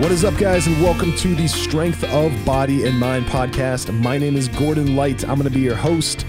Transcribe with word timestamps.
What 0.00 0.12
is 0.12 0.24
up, 0.24 0.38
guys, 0.38 0.66
and 0.66 0.82
welcome 0.82 1.14
to 1.16 1.34
the 1.34 1.46
Strength 1.46 2.04
of 2.04 2.32
Body 2.46 2.86
and 2.86 2.98
Mind 2.98 3.26
podcast. 3.26 3.92
My 4.00 4.16
name 4.16 4.34
is 4.34 4.48
Gordon 4.48 4.96
Light. 4.96 5.28
I'm 5.28 5.36
going 5.36 5.46
to 5.46 5.50
be 5.50 5.60
your 5.60 5.76
host. 5.76 6.24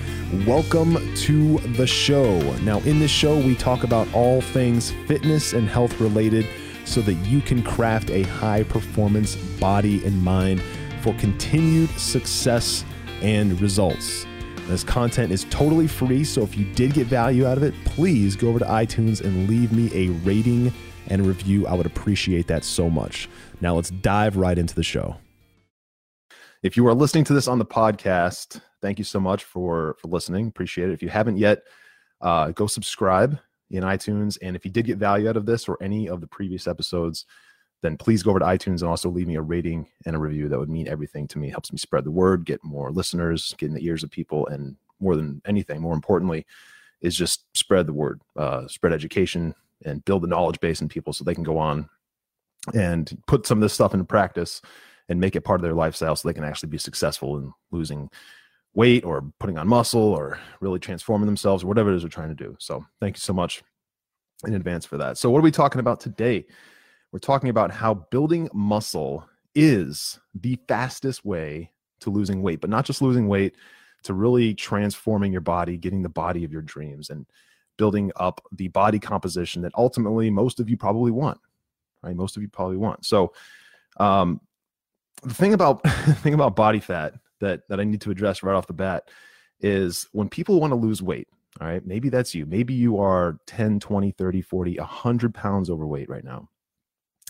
Welcome 0.46 0.98
to 1.16 1.58
the 1.60 1.88
show. 1.88 2.38
Now, 2.64 2.80
in 2.80 3.00
this 3.00 3.12
show, 3.12 3.38
we 3.38 3.56
talk 3.56 3.86
about 3.86 4.14
all 4.14 4.42
things 4.42 4.92
fitness 5.08 5.54
and 5.54 5.70
health 5.70 6.02
related 6.02 6.50
so 6.84 7.00
that 7.00 7.14
you 7.14 7.40
can 7.40 7.64
craft 7.64 8.10
a 8.10 8.24
high 8.24 8.64
performance 8.64 9.38
body 9.38 10.06
and 10.06 10.22
mind 10.22 10.62
for 11.00 11.14
continued 11.14 11.92
success 11.92 12.84
and 13.22 13.62
results. 13.62 14.26
This 14.72 14.86
content 14.86 15.34
is 15.34 15.46
totally 15.50 15.86
free, 15.86 16.24
so 16.24 16.44
if 16.44 16.58
you 16.58 16.64
did 16.64 16.94
get 16.94 17.06
value 17.06 17.46
out 17.46 17.58
of 17.58 17.64
it, 17.64 17.74
please 17.84 18.38
go 18.38 18.48
over 18.48 18.60
to 18.60 18.64
iTunes 18.64 19.20
and 19.20 19.50
leave 19.50 19.74
me 19.74 19.92
a 19.94 20.14
rating 20.20 20.72
and 21.08 21.28
review. 21.28 21.68
I 21.68 21.74
would 21.74 21.86
appreciate 21.86 22.48
that 22.48 22.64
so 22.64 22.90
much. 22.90 23.28
Now 23.60 23.76
let's 23.76 23.90
dive 23.90 24.38
right 24.38 24.58
into 24.58 24.74
the 24.74 24.82
show. 24.82 25.18
If 26.64 26.78
you 26.78 26.88
are 26.88 26.94
listening 26.94 27.26
to 27.26 27.34
this 27.34 27.50
on 27.50 27.60
the 27.60 27.66
podcast, 27.66 28.62
thank 28.82 28.98
you 28.98 29.04
so 29.04 29.20
much 29.20 29.44
for 29.44 29.98
for 30.00 30.08
listening. 30.08 30.48
Appreciate 30.48 30.90
it. 30.90 30.94
If 30.94 31.04
you 31.04 31.10
haven't 31.10 31.36
yet, 31.36 31.64
uh, 32.22 32.52
go 32.52 32.66
subscribe 32.66 33.40
in 33.72 33.84
iTunes. 33.84 34.38
And 34.42 34.56
if 34.56 34.64
you 34.64 34.72
did 34.72 34.86
get 34.86 34.98
value 34.98 35.28
out 35.28 35.36
of 35.36 35.46
this 35.46 35.68
or 35.68 35.84
any 35.84 36.08
of 36.08 36.22
the 36.22 36.28
previous 36.28 36.66
episodes, 36.66 37.26
then 37.82 37.98
please 37.98 38.24
go 38.24 38.30
over 38.30 38.40
to 38.40 38.46
iTunes 38.46 38.82
and 38.82 38.84
also 38.84 39.10
leave 39.10 39.28
me 39.28 39.36
a 39.36 39.42
rating 39.42 39.88
and 40.06 40.16
a 40.16 40.20
review. 40.20 40.48
That 40.50 40.60
would 40.60 40.70
mean 40.70 40.88
everything 40.88 41.28
to 41.30 41.40
me. 41.40 41.48
It 41.48 41.52
helps 41.52 41.72
me 41.72 41.78
spread 41.78 42.04
the 42.04 42.12
word, 42.12 42.46
get 42.46 42.64
more 42.64 42.92
listeners, 42.92 43.56
get 43.58 43.68
in 43.68 43.74
the 43.74 43.86
ears 43.86 44.04
of 44.04 44.12
people, 44.12 44.48
and 44.48 44.76
more 45.00 45.16
than 45.16 45.42
anything, 45.46 45.82
more 45.82 45.96
importantly, 45.96 46.46
is 47.02 47.16
just 47.16 47.46
spread 47.56 47.88
the 47.88 47.94
word, 47.94 48.22
uh, 48.36 48.68
spread 48.68 48.94
education, 48.94 49.56
and 49.84 50.06
build 50.06 50.22
the 50.22 50.28
knowledge 50.28 50.60
base 50.60 50.82
in 50.82 50.88
people 50.88 51.12
so 51.12 51.24
they 51.24 51.34
can 51.34 51.44
go 51.44 51.58
on 51.58 51.90
and 52.74 53.18
put 53.26 53.48
some 53.48 53.58
of 53.58 53.62
this 53.62 53.74
stuff 53.74 53.94
into 53.94 54.06
practice 54.06 54.62
and 55.10 55.20
make 55.20 55.36
it 55.36 55.42
part 55.42 55.60
of 55.60 55.64
their 55.64 55.74
lifestyle 55.74 56.16
so 56.16 56.28
they 56.28 56.34
can 56.34 56.44
actually 56.44 56.70
be 56.70 56.78
successful 56.78 57.38
in 57.38 57.52
losing 57.72 58.10
weight 58.74 59.04
or 59.04 59.24
putting 59.40 59.58
on 59.58 59.68
muscle 59.68 60.00
or 60.00 60.40
really 60.62 60.80
transforming 60.80 61.26
themselves 61.26 61.64
or 61.64 61.68
whatever 61.68 61.92
it 61.92 61.96
is 61.96 62.04
they're 62.04 62.10
trying 62.10 62.30
to 62.30 62.36
do. 62.36 62.56
So 62.60 62.86
thank 63.00 63.18
you 63.18 63.20
so 63.20 63.34
much 63.34 63.64
in 64.46 64.54
advance 64.54 64.86
for 64.86 64.98
that. 64.98 65.18
So 65.18 65.30
what 65.30 65.40
are 65.40 65.44
we 65.44 65.52
talking 65.52 65.80
about 65.80 66.00
today? 66.00 66.46
We're 67.12 67.20
talking 67.20 67.50
about 67.50 67.72
how 67.72 67.94
building 67.94 68.50
muscle 68.54 69.28
is 69.54 70.20
the 70.34 70.58
fastest 70.68 71.26
way 71.26 71.72
to 72.00 72.10
losing 72.10 72.42
weight, 72.42 72.62
but 72.62 72.70
not 72.70 72.86
just 72.86 73.02
losing 73.02 73.28
weight, 73.28 73.56
to 74.04 74.14
really 74.14 74.56
transforming 74.56 75.32
your 75.32 75.42
body, 75.42 75.78
getting 75.78 76.02
the 76.02 76.10
body 76.10 76.44
of 76.44 76.52
your 76.52 76.64
dreams 76.64 77.10
and 77.10 77.26
building 77.78 78.12
up 78.16 78.44
the 78.52 78.68
body 78.70 78.98
composition 78.98 79.62
that 79.62 79.72
ultimately 79.76 80.30
most 80.30 80.60
of 80.60 80.70
you 80.70 80.78
probably 80.78 81.12
want 81.12 81.40
right? 82.04 82.16
Most 82.16 82.36
of 82.36 82.42
you 82.42 82.50
probably 82.50 82.78
want. 82.78 83.06
So, 83.06 83.34
um, 83.98 84.42
the 85.24 85.34
thing 85.34 85.54
about 85.54 85.84
the 85.84 86.16
thing 86.16 86.34
about 86.34 86.56
body 86.56 86.80
fat 86.80 87.14
that 87.40 87.68
that 87.70 87.80
I 87.80 87.84
need 87.84 88.02
to 88.02 88.12
address 88.12 88.44
right 88.44 88.56
off 88.56 88.68
the 88.68 88.74
bat 88.74 89.10
is 89.60 90.08
when 90.12 90.30
people 90.30 90.60
want 90.60 90.72
to 90.72 90.76
lose 90.76 91.02
weight. 91.02 91.28
All 91.60 91.68
right, 91.68 91.86
maybe 91.86 92.08
that's 92.08 92.34
you. 92.34 92.46
Maybe 92.46 92.74
you 92.74 92.98
are 92.98 93.38
10, 93.46 93.82
20, 93.82 94.12
30, 94.12 94.42
40, 94.42 94.78
100 94.78 95.34
pounds 95.34 95.70
overweight 95.70 96.10
right 96.10 96.24
now. 96.24 96.48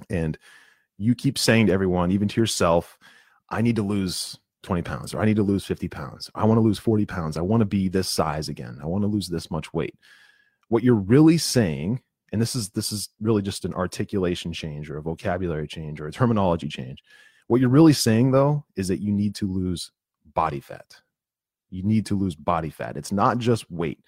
And 0.10 0.38
you 0.98 1.16
keep 1.16 1.38
saying 1.38 1.68
to 1.68 1.74
everyone, 1.74 2.12
even 2.12 2.28
to 2.28 2.42
yourself, 2.42 2.98
I 3.50 3.62
need 3.62 3.76
to 3.78 3.84
lose 3.84 4.38
20 4.64 4.82
pounds 4.84 5.14
or 5.14 5.22
I 5.22 5.26
need 5.26 5.38
to 5.38 5.44
lose 5.44 5.66
50 5.66 5.88
pounds. 5.88 6.30
I 6.36 6.46
want 6.46 6.58
to 6.58 6.62
lose 6.62 6.80
40 6.80 7.06
pounds. 7.06 7.38
I 7.38 7.42
want 7.42 7.62
to 7.62 7.66
be 7.66 7.88
this 7.88 8.10
size 8.10 8.50
again. 8.50 8.80
I 8.82 8.86
want 8.86 9.04
to 9.04 9.08
lose 9.08 9.28
this 9.28 9.50
much 9.50 9.74
weight. 9.74 9.96
What 10.68 10.84
you're 10.84 10.96
really 10.96 11.38
saying 11.38 12.02
and 12.32 12.42
this 12.42 12.56
is 12.56 12.70
this 12.70 12.92
is 12.92 13.10
really 13.20 13.42
just 13.42 13.66
an 13.66 13.74
articulation 13.74 14.54
change 14.54 14.90
or 14.90 14.98
a 14.98 15.02
vocabulary 15.02 15.68
change 15.68 16.00
or 16.00 16.08
a 16.08 16.12
terminology 16.12 16.68
change 16.68 17.04
what 17.48 17.60
you're 17.60 17.70
really 17.70 17.94
saying 17.94 18.32
though 18.32 18.64
is 18.76 18.88
that 18.88 19.02
you 19.02 19.12
need 19.12 19.36
to 19.36 19.52
lose 19.52 19.92
body 20.34 20.60
fat 20.60 21.02
you 21.70 21.84
need 21.84 22.06
to 22.06 22.16
lose 22.16 22.36
body 22.36 22.70
fat 22.70 22.98
it's 22.98 23.12
not 23.12 23.38
just 23.38 23.70
weight 23.70 24.00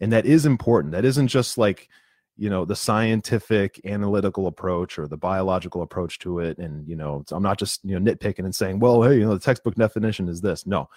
and 0.00 0.12
that 0.12 0.26
is 0.26 0.46
important 0.46 0.92
that 0.92 1.04
isn't 1.04 1.28
just 1.28 1.58
like 1.58 1.88
you 2.36 2.48
know 2.48 2.64
the 2.64 2.76
scientific 2.76 3.80
analytical 3.84 4.46
approach 4.46 4.98
or 4.98 5.06
the 5.06 5.16
biological 5.16 5.82
approach 5.82 6.18
to 6.18 6.38
it 6.38 6.58
and 6.58 6.88
you 6.88 6.96
know 6.96 7.22
i'm 7.30 7.42
not 7.42 7.58
just 7.58 7.80
you 7.84 7.98
know 7.98 8.12
nitpicking 8.12 8.44
and 8.44 8.54
saying 8.54 8.78
well 8.78 9.02
hey 9.02 9.14
you 9.14 9.24
know 9.24 9.34
the 9.34 9.40
textbook 9.40 9.74
definition 9.74 10.28
is 10.28 10.40
this 10.40 10.66
no 10.66 10.88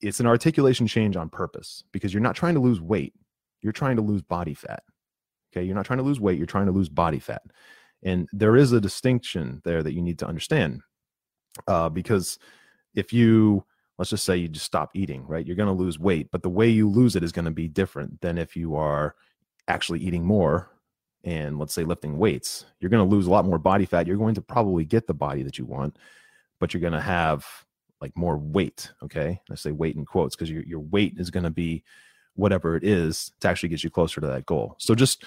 it's 0.00 0.20
an 0.20 0.26
articulation 0.26 0.86
change 0.86 1.16
on 1.16 1.28
purpose 1.28 1.84
because 1.92 2.12
you're 2.12 2.22
not 2.22 2.34
trying 2.34 2.54
to 2.54 2.60
lose 2.60 2.80
weight 2.80 3.14
you're 3.60 3.72
trying 3.72 3.96
to 3.96 4.02
lose 4.02 4.22
body 4.22 4.54
fat 4.54 4.82
Okay. 5.54 5.64
You're 5.64 5.76
not 5.76 5.86
trying 5.86 5.98
to 5.98 6.04
lose 6.04 6.20
weight, 6.20 6.38
you're 6.38 6.46
trying 6.46 6.66
to 6.66 6.72
lose 6.72 6.88
body 6.88 7.18
fat. 7.18 7.42
And 8.02 8.28
there 8.32 8.56
is 8.56 8.72
a 8.72 8.80
distinction 8.80 9.62
there 9.64 9.82
that 9.82 9.94
you 9.94 10.02
need 10.02 10.18
to 10.18 10.26
understand. 10.26 10.82
Uh, 11.66 11.88
because 11.88 12.38
if 12.94 13.12
you, 13.12 13.64
let's 13.96 14.10
just 14.10 14.24
say 14.24 14.36
you 14.36 14.48
just 14.48 14.66
stop 14.66 14.90
eating, 14.94 15.24
right? 15.26 15.46
You're 15.46 15.56
going 15.56 15.74
to 15.74 15.82
lose 15.82 15.98
weight, 15.98 16.28
but 16.32 16.42
the 16.42 16.50
way 16.50 16.68
you 16.68 16.88
lose 16.88 17.14
it 17.14 17.22
is 17.22 17.32
going 17.32 17.44
to 17.44 17.50
be 17.50 17.68
different 17.68 18.20
than 18.20 18.36
if 18.36 18.56
you 18.56 18.74
are 18.74 19.14
actually 19.68 20.00
eating 20.00 20.24
more 20.24 20.70
and 21.24 21.58
let's 21.58 21.72
say 21.72 21.84
lifting 21.84 22.18
weights. 22.18 22.66
You're 22.80 22.90
going 22.90 23.08
to 23.08 23.14
lose 23.14 23.26
a 23.26 23.30
lot 23.30 23.46
more 23.46 23.58
body 23.58 23.86
fat. 23.86 24.06
You're 24.06 24.16
going 24.16 24.34
to 24.34 24.42
probably 24.42 24.84
get 24.84 25.06
the 25.06 25.14
body 25.14 25.42
that 25.42 25.58
you 25.58 25.64
want, 25.64 25.98
but 26.60 26.74
you're 26.74 26.80
going 26.80 26.92
to 26.92 27.00
have 27.00 27.46
like 28.00 28.16
more 28.16 28.36
weight. 28.36 28.92
Okay. 29.02 29.40
I 29.50 29.54
say 29.54 29.72
weight 29.72 29.96
in 29.96 30.04
quotes 30.04 30.36
because 30.36 30.50
your, 30.50 30.62
your 30.64 30.80
weight 30.80 31.14
is 31.16 31.30
going 31.30 31.44
to 31.44 31.50
be 31.50 31.82
whatever 32.34 32.76
it 32.76 32.84
is 32.84 33.32
to 33.40 33.48
actually 33.48 33.70
get 33.70 33.82
you 33.82 33.90
closer 33.90 34.20
to 34.20 34.26
that 34.26 34.46
goal. 34.46 34.76
So 34.78 34.94
just 34.94 35.24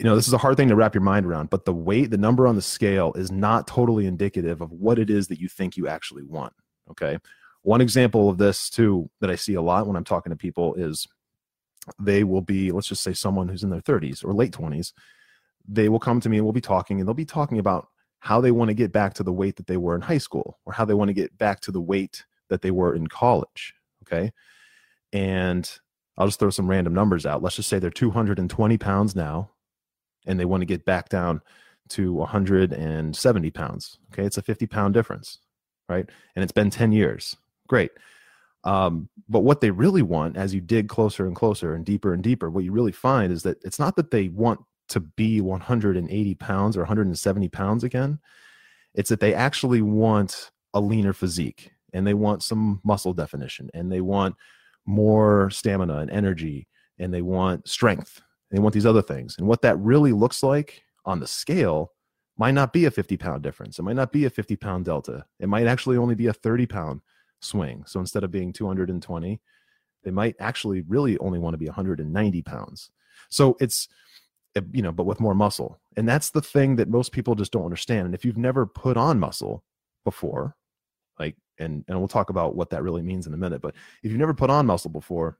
you 0.00 0.04
know, 0.04 0.16
this 0.16 0.26
is 0.26 0.32
a 0.32 0.38
hard 0.38 0.56
thing 0.56 0.68
to 0.68 0.76
wrap 0.76 0.94
your 0.94 1.02
mind 1.02 1.26
around, 1.26 1.50
but 1.50 1.66
the 1.66 1.74
weight, 1.74 2.10
the 2.10 2.16
number 2.16 2.46
on 2.46 2.56
the 2.56 2.62
scale 2.62 3.12
is 3.16 3.30
not 3.30 3.66
totally 3.66 4.06
indicative 4.06 4.62
of 4.62 4.72
what 4.72 4.98
it 4.98 5.10
is 5.10 5.28
that 5.28 5.38
you 5.38 5.46
think 5.46 5.76
you 5.76 5.88
actually 5.88 6.22
want. 6.22 6.54
Okay. 6.90 7.18
One 7.62 7.82
example 7.82 8.30
of 8.30 8.38
this, 8.38 8.70
too, 8.70 9.10
that 9.20 9.28
I 9.28 9.34
see 9.34 9.54
a 9.54 9.60
lot 9.60 9.86
when 9.86 9.96
I'm 9.96 10.04
talking 10.04 10.30
to 10.30 10.36
people 10.36 10.74
is 10.74 11.06
they 11.98 12.24
will 12.24 12.42
be, 12.42 12.72
let's 12.72 12.88
just 12.88 13.02
say, 13.02 13.12
someone 13.12 13.48
who's 13.48 13.62
in 13.62 13.70
their 13.70 13.80
30s 13.80 14.24
or 14.24 14.32
late 14.32 14.52
20s. 14.52 14.92
They 15.66 15.88
will 15.88 16.00
come 16.00 16.20
to 16.20 16.28
me 16.28 16.38
and 16.38 16.46
we'll 16.46 16.52
be 16.52 16.60
talking, 16.60 16.98
and 16.98 17.08
they'll 17.08 17.14
be 17.14 17.24
talking 17.24 17.58
about 17.58 17.88
how 18.20 18.40
they 18.40 18.50
want 18.50 18.68
to 18.68 18.74
get 18.74 18.92
back 18.92 19.14
to 19.14 19.22
the 19.22 19.32
weight 19.32 19.56
that 19.56 19.66
they 19.66 19.76
were 19.76 19.94
in 19.94 20.02
high 20.02 20.18
school 20.18 20.58
or 20.66 20.72
how 20.72 20.84
they 20.84 20.94
want 20.94 21.08
to 21.08 21.14
get 21.14 21.36
back 21.38 21.60
to 21.60 21.72
the 21.72 21.80
weight 21.80 22.24
that 22.48 22.62
they 22.62 22.70
were 22.70 22.94
in 22.94 23.06
college. 23.06 23.74
Okay. 24.02 24.32
And 25.12 25.70
I'll 26.18 26.26
just 26.26 26.38
throw 26.38 26.50
some 26.50 26.68
random 26.68 26.92
numbers 26.92 27.24
out. 27.24 27.42
Let's 27.42 27.56
just 27.56 27.68
say 27.68 27.78
they're 27.78 27.90
220 27.90 28.78
pounds 28.78 29.16
now 29.16 29.50
and 30.26 30.38
they 30.38 30.44
want 30.44 30.60
to 30.60 30.66
get 30.66 30.84
back 30.84 31.08
down 31.08 31.40
to 31.90 32.12
170 32.12 33.50
pounds. 33.50 33.98
Okay, 34.12 34.24
it's 34.24 34.38
a 34.38 34.42
50 34.42 34.66
pound 34.66 34.94
difference, 34.94 35.38
right? 35.88 36.08
And 36.36 36.42
it's 36.42 36.52
been 36.52 36.70
10 36.70 36.92
years. 36.92 37.36
Great. 37.68 37.90
Um, 38.64 39.08
but 39.28 39.40
what 39.40 39.60
they 39.60 39.70
really 39.70 40.02
want, 40.02 40.36
as 40.36 40.54
you 40.54 40.60
dig 40.60 40.88
closer 40.88 41.26
and 41.26 41.34
closer 41.34 41.74
and 41.74 41.84
deeper 41.84 42.12
and 42.12 42.22
deeper, 42.22 42.50
what 42.50 42.64
you 42.64 42.72
really 42.72 42.92
find 42.92 43.32
is 43.32 43.42
that 43.44 43.58
it's 43.64 43.78
not 43.78 43.96
that 43.96 44.10
they 44.10 44.28
want 44.28 44.60
to 44.88 45.00
be 45.00 45.40
180 45.40 46.34
pounds 46.34 46.76
or 46.76 46.80
170 46.80 47.48
pounds 47.48 47.84
again. 47.84 48.18
It's 48.94 49.08
that 49.08 49.20
they 49.20 49.34
actually 49.34 49.82
want 49.82 50.50
a 50.74 50.80
leaner 50.80 51.12
physique 51.12 51.70
and 51.92 52.06
they 52.06 52.14
want 52.14 52.42
some 52.42 52.80
muscle 52.84 53.14
definition 53.14 53.70
and 53.72 53.90
they 53.90 54.00
want 54.00 54.34
more 54.84 55.48
stamina 55.50 55.98
and 55.98 56.10
energy 56.10 56.66
and 56.98 57.14
they 57.14 57.22
want 57.22 57.68
strength 57.68 58.20
they 58.50 58.58
want 58.58 58.74
these 58.74 58.86
other 58.86 59.02
things. 59.02 59.36
And 59.38 59.46
what 59.46 59.62
that 59.62 59.78
really 59.78 60.12
looks 60.12 60.42
like 60.42 60.82
on 61.04 61.20
the 61.20 61.26
scale 61.26 61.92
might 62.36 62.52
not 62.52 62.72
be 62.72 62.84
a 62.84 62.90
50 62.90 63.16
pound 63.16 63.42
difference. 63.42 63.78
It 63.78 63.82
might 63.82 63.96
not 63.96 64.12
be 64.12 64.24
a 64.24 64.30
50 64.30 64.56
pound 64.56 64.84
delta. 64.84 65.24
It 65.38 65.48
might 65.48 65.66
actually 65.66 65.96
only 65.96 66.14
be 66.14 66.26
a 66.26 66.32
30 66.32 66.66
pound 66.66 67.00
swing. 67.40 67.84
So 67.86 68.00
instead 68.00 68.24
of 68.24 68.30
being 68.30 68.52
220, 68.52 69.40
they 70.02 70.10
might 70.10 70.36
actually 70.38 70.82
really 70.82 71.18
only 71.18 71.38
want 71.38 71.54
to 71.54 71.58
be 71.58 71.66
190 71.66 72.42
pounds. 72.42 72.90
So 73.28 73.56
it's, 73.60 73.88
eh, 74.56 74.60
you 74.72 74.82
know, 74.82 74.92
but 74.92 75.06
with 75.06 75.20
more 75.20 75.34
muscle. 75.34 75.80
And 75.96 76.08
that's 76.08 76.30
the 76.30 76.42
thing 76.42 76.76
that 76.76 76.88
most 76.88 77.12
people 77.12 77.34
just 77.34 77.52
don't 77.52 77.64
understand. 77.64 78.06
And 78.06 78.14
if 78.14 78.24
you've 78.24 78.38
never 78.38 78.66
put 78.66 78.96
on 78.96 79.18
muscle 79.18 79.64
before, 80.04 80.56
like, 81.18 81.36
and, 81.58 81.84
and 81.88 81.98
we'll 81.98 82.08
talk 82.08 82.30
about 82.30 82.56
what 82.56 82.70
that 82.70 82.82
really 82.82 83.02
means 83.02 83.26
in 83.26 83.34
a 83.34 83.38
minute, 83.38 83.60
but 83.60 83.74
if 84.02 84.10
you've 84.10 84.20
never 84.20 84.34
put 84.34 84.50
on 84.50 84.66
muscle 84.66 84.90
before, 84.90 85.36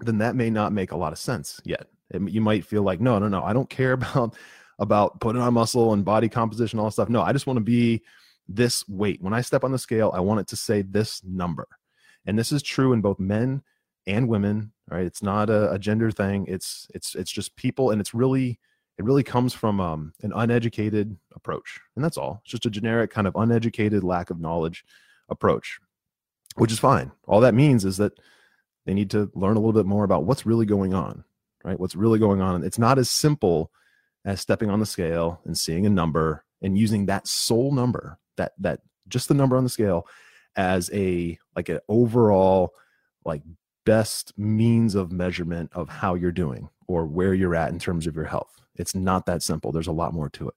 then 0.00 0.18
that 0.18 0.36
may 0.36 0.50
not 0.50 0.72
make 0.72 0.92
a 0.92 0.96
lot 0.96 1.12
of 1.12 1.18
sense 1.18 1.60
yet. 1.64 1.86
It, 2.10 2.22
you 2.30 2.40
might 2.40 2.64
feel 2.64 2.82
like, 2.82 3.00
no, 3.00 3.18
no, 3.18 3.28
no, 3.28 3.42
I 3.42 3.52
don't 3.52 3.68
care 3.68 3.92
about 3.92 4.36
about 4.78 5.20
putting 5.20 5.40
on 5.40 5.54
muscle 5.54 5.92
and 5.92 6.04
body 6.04 6.28
composition, 6.28 6.78
all 6.78 6.86
that 6.86 6.92
stuff. 6.92 7.08
No, 7.08 7.22
I 7.22 7.32
just 7.32 7.46
want 7.46 7.58
to 7.58 7.62
be 7.62 8.02
this 8.48 8.86
weight. 8.88 9.22
When 9.22 9.34
I 9.34 9.40
step 9.40 9.64
on 9.64 9.72
the 9.72 9.78
scale, 9.78 10.12
I 10.14 10.20
want 10.20 10.40
it 10.40 10.48
to 10.48 10.56
say 10.56 10.82
this 10.82 11.22
number. 11.24 11.68
And 12.26 12.38
this 12.38 12.52
is 12.52 12.62
true 12.62 12.92
in 12.92 13.00
both 13.00 13.18
men 13.18 13.62
and 14.06 14.28
women, 14.28 14.72
right? 14.88 15.06
It's 15.06 15.22
not 15.22 15.50
a, 15.50 15.72
a 15.72 15.78
gender 15.78 16.10
thing. 16.10 16.46
It's 16.48 16.86
it's 16.94 17.14
it's 17.14 17.30
just 17.30 17.56
people 17.56 17.90
and 17.90 18.00
it's 18.00 18.14
really 18.14 18.58
it 18.98 19.04
really 19.04 19.22
comes 19.22 19.54
from 19.54 19.80
um, 19.80 20.12
an 20.22 20.32
uneducated 20.34 21.16
approach. 21.34 21.80
And 21.96 22.04
that's 22.04 22.18
all. 22.18 22.40
It's 22.42 22.52
just 22.52 22.66
a 22.66 22.70
generic 22.70 23.10
kind 23.10 23.26
of 23.26 23.34
uneducated 23.36 24.04
lack 24.04 24.30
of 24.30 24.40
knowledge 24.40 24.84
approach, 25.28 25.78
which 26.56 26.72
is 26.72 26.78
fine. 26.78 27.10
All 27.26 27.40
that 27.40 27.54
means 27.54 27.84
is 27.84 27.96
that 27.96 28.18
they 28.84 28.94
need 28.94 29.10
to 29.10 29.30
learn 29.34 29.56
a 29.56 29.60
little 29.60 29.72
bit 29.72 29.86
more 29.86 30.04
about 30.04 30.24
what's 30.24 30.44
really 30.44 30.66
going 30.66 30.92
on, 30.92 31.24
right? 31.64 31.78
What's 31.78 31.96
really 31.96 32.18
going 32.18 32.40
on. 32.40 32.64
It's 32.64 32.78
not 32.78 32.98
as 32.98 33.10
simple 33.10 33.70
as 34.24 34.40
stepping 34.40 34.70
on 34.70 34.80
the 34.80 34.86
scale 34.86 35.40
and 35.44 35.56
seeing 35.56 35.86
a 35.86 35.90
number 35.90 36.44
and 36.60 36.78
using 36.78 37.06
that 37.06 37.26
sole 37.26 37.72
number, 37.72 38.18
that 38.42 38.52
that 38.58 38.80
just 39.08 39.28
the 39.28 39.34
number 39.34 39.56
on 39.56 39.64
the 39.64 39.70
scale 39.70 40.06
as 40.56 40.90
a 40.92 41.38
like 41.56 41.68
an 41.68 41.80
overall 41.88 42.74
like 43.24 43.42
best 43.84 44.36
means 44.38 44.94
of 44.94 45.12
measurement 45.12 45.70
of 45.74 45.88
how 45.88 46.14
you're 46.14 46.32
doing 46.32 46.68
or 46.86 47.06
where 47.06 47.34
you're 47.34 47.54
at 47.54 47.70
in 47.72 47.78
terms 47.78 48.06
of 48.06 48.14
your 48.14 48.24
health. 48.24 48.60
It's 48.76 48.94
not 48.94 49.26
that 49.26 49.42
simple. 49.42 49.72
There's 49.72 49.86
a 49.86 49.92
lot 49.92 50.14
more 50.14 50.28
to 50.30 50.48
it. 50.48 50.54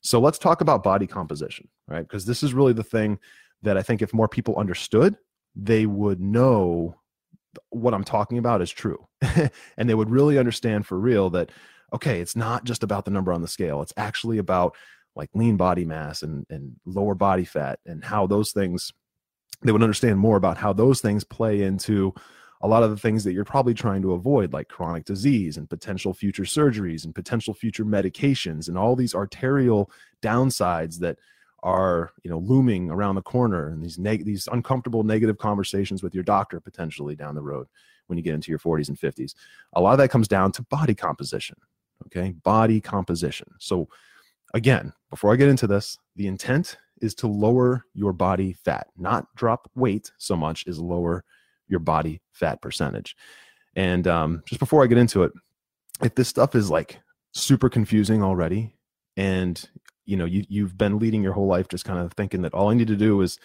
So 0.00 0.20
let's 0.20 0.38
talk 0.38 0.60
about 0.60 0.82
body 0.82 1.06
composition, 1.06 1.68
right? 1.88 2.02
Because 2.02 2.26
this 2.26 2.42
is 2.42 2.54
really 2.54 2.72
the 2.72 2.84
thing 2.84 3.18
that 3.62 3.76
I 3.76 3.82
think 3.82 4.02
if 4.02 4.14
more 4.14 4.28
people 4.28 4.56
understood, 4.56 5.16
they 5.54 5.86
would 5.86 6.20
know 6.20 6.96
what 7.70 7.94
I'm 7.94 8.04
talking 8.04 8.38
about 8.38 8.62
is 8.62 8.70
true. 8.70 9.06
and 9.76 9.88
they 9.88 9.94
would 9.94 10.10
really 10.10 10.38
understand 10.38 10.86
for 10.86 10.98
real 10.98 11.30
that, 11.30 11.50
okay, 11.92 12.20
it's 12.20 12.36
not 12.36 12.64
just 12.64 12.82
about 12.82 13.04
the 13.04 13.10
number 13.10 13.32
on 13.32 13.42
the 13.42 13.48
scale. 13.48 13.82
It's 13.82 13.94
actually 13.96 14.38
about 14.38 14.76
like 15.16 15.30
lean 15.34 15.56
body 15.56 15.84
mass 15.84 16.22
and, 16.22 16.46
and 16.50 16.76
lower 16.84 17.14
body 17.14 17.44
fat 17.44 17.80
and 17.86 18.04
how 18.04 18.26
those 18.26 18.52
things, 18.52 18.92
they 19.62 19.72
would 19.72 19.82
understand 19.82 20.18
more 20.18 20.36
about 20.36 20.58
how 20.58 20.72
those 20.72 21.00
things 21.00 21.24
play 21.24 21.62
into 21.62 22.14
a 22.62 22.68
lot 22.68 22.82
of 22.82 22.90
the 22.90 22.96
things 22.96 23.24
that 23.24 23.32
you're 23.32 23.44
probably 23.44 23.74
trying 23.74 24.02
to 24.02 24.12
avoid, 24.12 24.52
like 24.52 24.68
chronic 24.68 25.04
disease 25.04 25.56
and 25.56 25.68
potential 25.68 26.14
future 26.14 26.44
surgeries 26.44 27.04
and 27.04 27.14
potential 27.14 27.54
future 27.54 27.84
medications 27.84 28.68
and 28.68 28.78
all 28.78 28.96
these 28.96 29.14
arterial 29.14 29.90
downsides 30.22 30.98
that 30.98 31.18
are 31.62 32.12
you 32.22 32.30
know 32.30 32.38
looming 32.38 32.90
around 32.90 33.14
the 33.14 33.22
corner 33.22 33.68
and 33.68 33.82
these 33.82 33.98
neg- 33.98 34.24
these 34.24 34.46
uncomfortable 34.52 35.02
negative 35.02 35.38
conversations 35.38 36.02
with 36.02 36.14
your 36.14 36.22
doctor 36.22 36.60
potentially 36.60 37.16
down 37.16 37.34
the 37.34 37.42
road 37.42 37.66
when 38.06 38.18
you 38.18 38.22
get 38.22 38.34
into 38.34 38.52
your 38.52 38.58
40s 38.58 38.88
and 38.88 38.98
50s 39.00 39.34
a 39.72 39.80
lot 39.80 39.92
of 39.92 39.98
that 39.98 40.10
comes 40.10 40.28
down 40.28 40.52
to 40.52 40.62
body 40.64 40.94
composition 40.94 41.56
okay? 42.04 42.32
Body 42.42 42.80
composition. 42.80 43.48
So 43.58 43.88
again 44.54 44.92
before 45.10 45.32
i 45.32 45.36
get 45.36 45.48
into 45.48 45.66
this 45.66 45.98
the 46.16 46.26
intent 46.26 46.76
is 47.00 47.14
to 47.14 47.26
lower 47.26 47.84
your 47.94 48.12
body 48.12 48.52
fat 48.64 48.86
not 48.96 49.26
drop 49.36 49.70
weight 49.74 50.10
so 50.18 50.36
much 50.36 50.64
is 50.66 50.78
lower 50.78 51.24
your 51.68 51.80
body 51.80 52.20
fat 52.32 52.62
percentage. 52.62 53.16
And 53.74 54.06
um, 54.06 54.42
just 54.46 54.58
before 54.58 54.82
i 54.82 54.86
get 54.86 54.98
into 54.98 55.22
it 55.24 55.32
if 56.02 56.14
this 56.14 56.28
stuff 56.28 56.54
is 56.54 56.70
like 56.70 57.00
super 57.32 57.68
confusing 57.68 58.22
already 58.22 58.74
and 59.16 59.68
you 60.04 60.16
know 60.16 60.24
you 60.24 60.44
you've 60.48 60.78
been 60.78 60.98
leading 60.98 61.22
your 61.22 61.32
whole 61.32 61.46
life 61.46 61.68
just 61.68 61.84
kind 61.84 61.98
of 61.98 62.12
thinking 62.12 62.42
that 62.42 62.54
all 62.54 62.70
I 62.70 62.74
need 62.74 62.88
to 62.88 62.96
do 62.96 63.20
is 63.20 63.38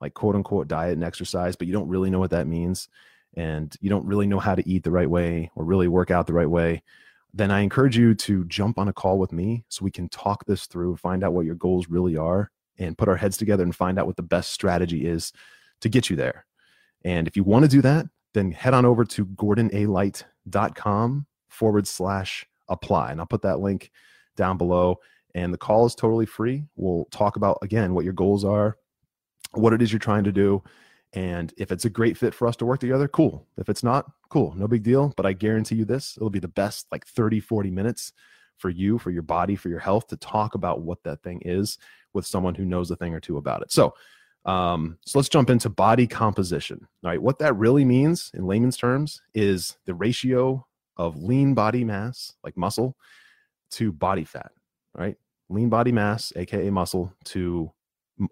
like 0.00 0.14
quote 0.14 0.34
unquote 0.34 0.68
diet 0.68 0.92
and 0.92 1.04
exercise, 1.04 1.56
but 1.56 1.66
you 1.66 1.72
don't 1.72 1.88
really 1.88 2.10
know 2.10 2.18
what 2.18 2.30
that 2.30 2.46
means 2.46 2.88
and 3.34 3.74
you 3.80 3.90
don't 3.90 4.06
really 4.06 4.26
know 4.26 4.38
how 4.38 4.54
to 4.54 4.68
eat 4.68 4.84
the 4.84 4.90
right 4.90 5.08
way 5.08 5.50
or 5.54 5.64
really 5.64 5.88
work 5.88 6.10
out 6.10 6.26
the 6.26 6.32
right 6.32 6.48
way, 6.48 6.82
then 7.32 7.50
I 7.50 7.60
encourage 7.60 7.96
you 7.96 8.14
to 8.14 8.44
jump 8.44 8.78
on 8.78 8.88
a 8.88 8.92
call 8.92 9.18
with 9.18 9.32
me 9.32 9.64
so 9.68 9.84
we 9.84 9.90
can 9.90 10.08
talk 10.08 10.44
this 10.46 10.66
through, 10.66 10.96
find 10.96 11.22
out 11.22 11.32
what 11.32 11.46
your 11.46 11.54
goals 11.54 11.88
really 11.88 12.16
are, 12.16 12.50
and 12.78 12.96
put 12.96 13.08
our 13.08 13.16
heads 13.16 13.36
together 13.36 13.62
and 13.62 13.74
find 13.74 13.98
out 13.98 14.06
what 14.06 14.16
the 14.16 14.22
best 14.22 14.50
strategy 14.50 15.06
is 15.06 15.32
to 15.80 15.88
get 15.88 16.08
you 16.08 16.16
there. 16.16 16.46
And 17.04 17.28
if 17.28 17.36
you 17.36 17.44
want 17.44 17.64
to 17.64 17.70
do 17.70 17.82
that, 17.82 18.06
then 18.34 18.52
head 18.52 18.74
on 18.74 18.84
over 18.84 19.04
to 19.04 19.26
gordonalight.com 19.26 21.26
forward 21.48 21.86
slash 21.86 22.46
apply. 22.68 23.12
And 23.12 23.20
I'll 23.20 23.26
put 23.26 23.42
that 23.42 23.60
link 23.60 23.90
down 24.36 24.58
below 24.58 24.98
and 25.34 25.52
the 25.52 25.58
call 25.58 25.86
is 25.86 25.94
totally 25.94 26.26
free. 26.26 26.64
We'll 26.76 27.06
talk 27.10 27.36
about 27.36 27.58
again 27.62 27.94
what 27.94 28.04
your 28.04 28.12
goals 28.12 28.44
are, 28.44 28.76
what 29.52 29.72
it 29.72 29.82
is 29.82 29.92
you're 29.92 29.98
trying 29.98 30.24
to 30.24 30.32
do, 30.32 30.62
and 31.12 31.52
if 31.56 31.72
it's 31.72 31.84
a 31.84 31.90
great 31.90 32.16
fit 32.16 32.34
for 32.34 32.46
us 32.46 32.56
to 32.56 32.66
work 32.66 32.80
together, 32.80 33.08
cool. 33.08 33.46
If 33.56 33.68
it's 33.68 33.82
not, 33.82 34.10
cool, 34.28 34.54
no 34.56 34.68
big 34.68 34.82
deal. 34.82 35.12
But 35.16 35.26
I 35.26 35.32
guarantee 35.32 35.76
you 35.76 35.84
this, 35.84 36.16
it'll 36.16 36.30
be 36.30 36.38
the 36.38 36.48
best 36.48 36.86
like 36.92 37.06
30, 37.06 37.40
40 37.40 37.70
minutes 37.70 38.12
for 38.58 38.70
you, 38.70 38.98
for 38.98 39.10
your 39.10 39.22
body, 39.22 39.56
for 39.56 39.68
your 39.68 39.78
health 39.78 40.08
to 40.08 40.16
talk 40.16 40.54
about 40.54 40.82
what 40.82 41.02
that 41.04 41.22
thing 41.22 41.40
is 41.44 41.78
with 42.12 42.26
someone 42.26 42.54
who 42.54 42.64
knows 42.64 42.90
a 42.90 42.96
thing 42.96 43.14
or 43.14 43.20
two 43.20 43.36
about 43.36 43.62
it. 43.62 43.72
So, 43.72 43.94
um, 44.44 44.98
so 45.04 45.18
let's 45.18 45.28
jump 45.28 45.50
into 45.50 45.68
body 45.68 46.06
composition. 46.06 46.86
All 47.04 47.10
right, 47.10 47.22
what 47.22 47.38
that 47.38 47.56
really 47.56 47.84
means 47.84 48.30
in 48.34 48.46
layman's 48.46 48.76
terms 48.76 49.22
is 49.34 49.76
the 49.84 49.94
ratio 49.94 50.66
of 50.96 51.16
lean 51.16 51.54
body 51.54 51.84
mass, 51.84 52.34
like 52.42 52.56
muscle, 52.56 52.96
to 53.70 53.92
body 53.92 54.24
fat 54.24 54.50
right? 54.98 55.16
Lean 55.48 55.70
body 55.70 55.92
mass, 55.92 56.32
aka 56.36 56.68
muscle, 56.68 57.12
to 57.24 57.70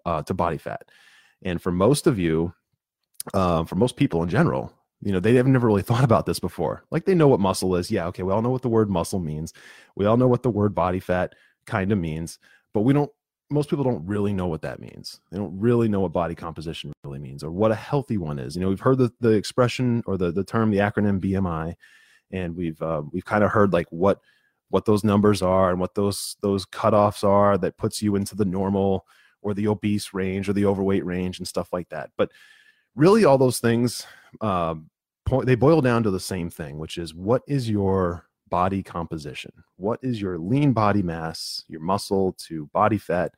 uh, 0.05 0.21
to 0.23 0.33
body 0.33 0.57
fat. 0.57 0.83
And 1.43 1.61
for 1.61 1.71
most 1.71 2.05
of 2.05 2.19
you, 2.19 2.53
um, 3.33 3.65
for 3.65 3.75
most 3.75 3.95
people 3.95 4.23
in 4.23 4.29
general, 4.29 4.73
you 5.01 5.11
know, 5.11 5.19
they 5.19 5.35
have 5.35 5.47
never 5.47 5.67
really 5.67 5.81
thought 5.83 6.03
about 6.03 6.25
this 6.25 6.39
before. 6.39 6.83
Like 6.91 7.05
they 7.05 7.15
know 7.15 7.27
what 7.27 7.39
muscle 7.39 7.75
is. 7.75 7.91
Yeah, 7.91 8.07
okay, 8.07 8.23
we 8.23 8.31
all 8.31 8.41
know 8.41 8.49
what 8.49 8.61
the 8.61 8.69
word 8.69 8.89
muscle 8.89 9.19
means. 9.19 9.53
We 9.95 10.05
all 10.05 10.17
know 10.17 10.27
what 10.27 10.43
the 10.43 10.49
word 10.49 10.73
body 10.73 10.99
fat 10.99 11.35
kind 11.65 11.91
of 11.91 11.97
means, 11.97 12.39
but 12.73 12.81
we 12.81 12.93
don't 12.93 13.11
most 13.49 13.69
people 13.69 13.85
don't 13.85 14.05
really 14.05 14.33
know 14.33 14.47
what 14.47 14.61
that 14.61 14.79
means. 14.79 15.21
They 15.31 15.37
don't 15.37 15.57
really 15.57 15.87
know 15.87 16.01
what 16.01 16.11
body 16.11 16.35
composition 16.35 16.91
really 17.05 17.19
means 17.19 17.43
or 17.43 17.51
what 17.51 17.71
a 17.71 17.75
healthy 17.75 18.17
one 18.17 18.39
is. 18.39 18.55
You 18.55 18.61
know, 18.61 18.69
we've 18.69 18.79
heard 18.79 18.97
the, 18.97 19.11
the 19.21 19.29
expression 19.31 20.03
or 20.05 20.17
the, 20.17 20.31
the 20.31 20.43
term, 20.43 20.69
the 20.69 20.79
acronym 20.79 21.21
BMI, 21.21 21.75
and 22.31 22.55
we've 22.55 22.81
uh, 22.81 23.03
we've 23.11 23.25
kind 23.25 23.43
of 23.43 23.51
heard 23.51 23.71
like 23.71 23.87
what 23.89 24.19
what 24.69 24.85
those 24.85 25.03
numbers 25.03 25.41
are 25.41 25.69
and 25.69 25.79
what 25.79 25.95
those 25.95 26.35
those 26.41 26.65
cutoffs 26.65 27.23
are 27.23 27.57
that 27.57 27.77
puts 27.77 28.01
you 28.01 28.15
into 28.15 28.35
the 28.35 28.45
normal 28.45 29.05
or 29.41 29.53
the 29.53 29.67
obese 29.67 30.13
range 30.13 30.49
or 30.49 30.53
the 30.53 30.65
overweight 30.65 31.05
range 31.05 31.39
and 31.39 31.47
stuff 31.47 31.71
like 31.71 31.87
that. 31.89 32.09
But 32.17 32.31
really, 32.97 33.23
all 33.23 33.37
those 33.37 33.59
things 33.59 34.05
uh, 34.41 34.75
point 35.25 35.45
they 35.45 35.55
boil 35.55 35.81
down 35.81 36.03
to 36.03 36.11
the 36.11 36.19
same 36.19 36.49
thing, 36.49 36.79
which 36.79 36.97
is 36.97 37.13
what 37.13 37.43
is 37.47 37.69
your 37.69 38.27
body 38.49 38.81
composition? 38.81 39.51
What 39.75 39.99
is 40.01 40.21
your 40.21 40.37
lean 40.37 40.73
body 40.73 41.03
mass, 41.03 41.63
your 41.67 41.81
muscle 41.81 42.33
to 42.47 42.65
body 42.67 42.97
fat 42.97 43.33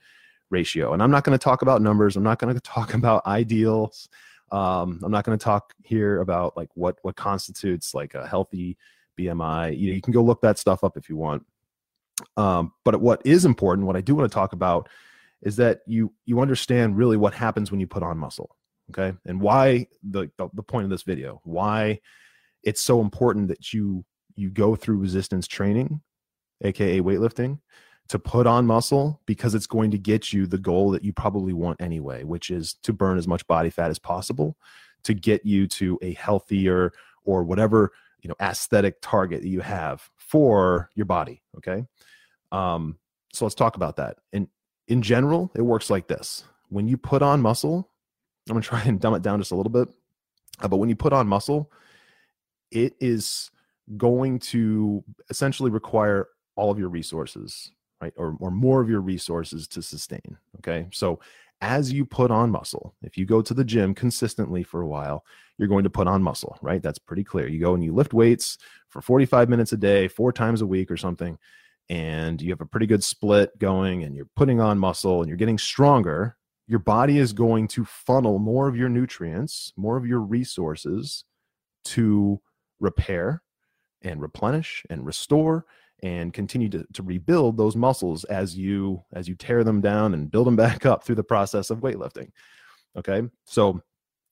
ratio? 0.49 0.93
And 0.93 1.03
I'm 1.03 1.11
not 1.11 1.23
going 1.23 1.37
to 1.37 1.43
talk 1.43 1.61
about 1.61 1.81
numbers. 1.81 2.15
I'm 2.15 2.23
not 2.23 2.39
going 2.39 2.53
to 2.55 2.61
talk 2.61 2.93
about 2.93 3.25
ideals. 3.27 4.09
Um, 4.51 4.99
I'm 5.03 5.11
not 5.11 5.25
going 5.25 5.37
to 5.37 5.43
talk 5.43 5.73
here 5.83 6.21
about 6.21 6.57
like 6.57 6.69
what 6.73 6.97
what 7.03 7.15
constitutes 7.15 7.93
like 7.93 8.15
a 8.15 8.25
healthy 8.25 8.77
BMI. 9.19 9.77
You 9.77 9.89
know, 9.89 9.95
you 9.95 10.01
can 10.01 10.13
go 10.13 10.23
look 10.23 10.41
that 10.41 10.57
stuff 10.57 10.83
up 10.83 10.97
if 10.97 11.09
you 11.09 11.17
want. 11.17 11.45
Um, 12.35 12.73
but 12.83 12.99
what 12.99 13.21
is 13.25 13.45
important, 13.45 13.87
what 13.87 13.95
I 13.95 14.01
do 14.01 14.15
want 14.15 14.29
to 14.29 14.33
talk 14.33 14.53
about, 14.53 14.89
is 15.41 15.55
that 15.57 15.81
you 15.85 16.11
you 16.25 16.39
understand 16.39 16.97
really 16.97 17.17
what 17.17 17.33
happens 17.33 17.71
when 17.71 17.79
you 17.79 17.87
put 17.87 18.03
on 18.03 18.17
muscle, 18.17 18.55
okay, 18.89 19.17
and 19.25 19.41
why 19.41 19.87
the 20.03 20.29
the, 20.37 20.49
the 20.53 20.63
point 20.63 20.85
of 20.85 20.89
this 20.89 21.03
video, 21.03 21.41
why 21.43 21.99
it's 22.63 22.81
so 22.81 23.01
important 23.01 23.47
that 23.49 23.73
you 23.73 24.05
you 24.35 24.49
go 24.49 24.75
through 24.75 24.97
resistance 24.97 25.47
training, 25.47 26.01
aka 26.61 27.01
weightlifting, 27.01 27.59
to 28.09 28.19
put 28.19 28.47
on 28.47 28.65
muscle 28.65 29.21
because 29.25 29.55
it's 29.55 29.67
going 29.67 29.91
to 29.91 29.97
get 29.97 30.33
you 30.33 30.47
the 30.47 30.57
goal 30.57 30.91
that 30.91 31.03
you 31.03 31.13
probably 31.13 31.53
want 31.53 31.81
anyway, 31.81 32.23
which 32.23 32.49
is 32.49 32.73
to 32.83 32.93
burn 32.93 33.17
as 33.17 33.27
much 33.27 33.45
body 33.47 33.69
fat 33.69 33.91
as 33.91 33.99
possible 33.99 34.57
to 35.03 35.13
get 35.13 35.45
you 35.45 35.67
to 35.67 35.97
a 36.01 36.13
healthier 36.13 36.91
or 37.23 37.43
whatever 37.43 37.91
you 38.21 38.27
know 38.27 38.35
aesthetic 38.41 38.97
target 39.01 39.41
that 39.41 39.47
you 39.47 39.61
have 39.61 40.09
for 40.17 40.89
your 40.95 41.05
body 41.05 41.41
okay? 41.57 41.85
Um 42.51 42.97
so 43.31 43.45
let's 43.45 43.55
talk 43.55 43.75
about 43.75 43.97
that. 43.97 44.17
And 44.33 44.47
in 44.87 45.01
general 45.01 45.51
it 45.55 45.61
works 45.61 45.89
like 45.89 46.07
this. 46.07 46.43
When 46.69 46.87
you 46.87 46.97
put 46.97 47.21
on 47.21 47.41
muscle 47.41 47.89
i'm 48.49 48.55
going 48.55 48.63
to 48.63 48.67
try 48.67 48.81
and 48.85 48.99
dumb 48.99 49.13
it 49.13 49.21
down 49.21 49.39
just 49.39 49.51
a 49.51 49.55
little 49.55 49.71
bit 49.71 49.87
uh, 50.61 50.67
but 50.67 50.77
when 50.77 50.89
you 50.89 50.95
put 50.95 51.13
on 51.13 51.27
muscle 51.27 51.71
it 52.71 52.93
is 52.99 53.51
going 53.97 54.37
to 54.37 55.03
essentially 55.29 55.71
require 55.71 56.27
all 56.55 56.69
of 56.69 56.77
your 56.77 56.89
resources 56.89 57.71
right 58.01 58.13
or, 58.15 58.35
or 58.39 58.51
more 58.51 58.81
of 58.81 58.89
your 58.89 59.01
resources 59.01 59.67
to 59.67 59.81
sustain 59.81 60.37
okay 60.57 60.87
so 60.91 61.19
as 61.61 61.91
you 61.91 62.05
put 62.05 62.31
on 62.31 62.51
muscle, 62.51 62.95
if 63.01 63.17
you 63.17 63.25
go 63.25 63.41
to 63.41 63.53
the 63.53 63.63
gym 63.63 63.93
consistently 63.93 64.63
for 64.63 64.81
a 64.81 64.87
while, 64.87 65.25
you're 65.57 65.67
going 65.67 65.83
to 65.83 65.89
put 65.89 66.07
on 66.07 66.23
muscle, 66.23 66.57
right? 66.61 66.81
That's 66.81 66.99
pretty 66.99 67.23
clear. 67.23 67.47
You 67.47 67.59
go 67.59 67.73
and 67.73 67.83
you 67.83 67.93
lift 67.93 68.13
weights 68.13 68.57
for 68.87 69.01
45 69.01 69.49
minutes 69.49 69.73
a 69.73 69.77
day, 69.77 70.07
four 70.07 70.31
times 70.31 70.61
a 70.61 70.67
week 70.67 70.89
or 70.89 70.95
something, 70.95 71.37
and 71.89 72.41
you 72.41 72.49
have 72.51 72.61
a 72.61 72.65
pretty 72.65 72.85
good 72.85 73.03
split 73.03 73.57
going 73.59 74.03
and 74.03 74.15
you're 74.15 74.29
putting 74.35 74.61
on 74.61 74.79
muscle 74.79 75.19
and 75.19 75.27
you're 75.27 75.37
getting 75.37 75.57
stronger. 75.57 76.37
Your 76.69 76.79
body 76.79 77.17
is 77.17 77.33
going 77.33 77.67
to 77.69 77.83
funnel 77.83 78.37
more 78.37 78.67
of 78.67 78.77
your 78.77 78.89
nutrients, 78.89 79.73
more 79.75 79.97
of 79.97 80.05
your 80.05 80.19
resources 80.19 81.25
to 81.85 82.39
repair 82.79 83.41
and 84.03 84.21
replenish 84.21 84.83
and 84.87 85.03
restore 85.03 85.65
and 86.03 86.31
continue 86.31 86.69
to, 86.69 86.85
to 86.93 87.01
rebuild 87.01 87.57
those 87.57 87.75
muscles 87.75 88.23
as 88.25 88.55
you 88.55 89.03
as 89.13 89.27
you 89.27 89.33
tear 89.33 89.63
them 89.63 89.81
down 89.81 90.13
and 90.13 90.29
build 90.29 90.45
them 90.45 90.55
back 90.67 90.85
up 90.85 91.03
through 91.03 91.15
the 91.15 91.23
process 91.23 91.71
of 91.71 91.79
weightlifting 91.79 92.29
okay? 92.95 93.23
So 93.45 93.81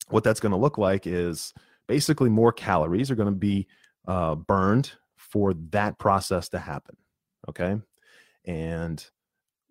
what 0.10 0.24
that's 0.24 0.40
going 0.40 0.52
to 0.52 0.58
look 0.58 0.78
like 0.78 1.08
is 1.08 1.56
basically 1.88 2.30
more 2.30 2.52
calories 2.52 3.10
are 3.10 3.16
going 3.16 3.34
to 3.34 3.40
be 3.40 3.68
uh, 4.08 4.36
burned 4.36 4.92
for 5.16 5.56
that 5.72 5.98
process 5.98 6.50
to 6.50 6.60
happen 6.60 6.96
okay? 7.50 7.78
And 8.46 9.04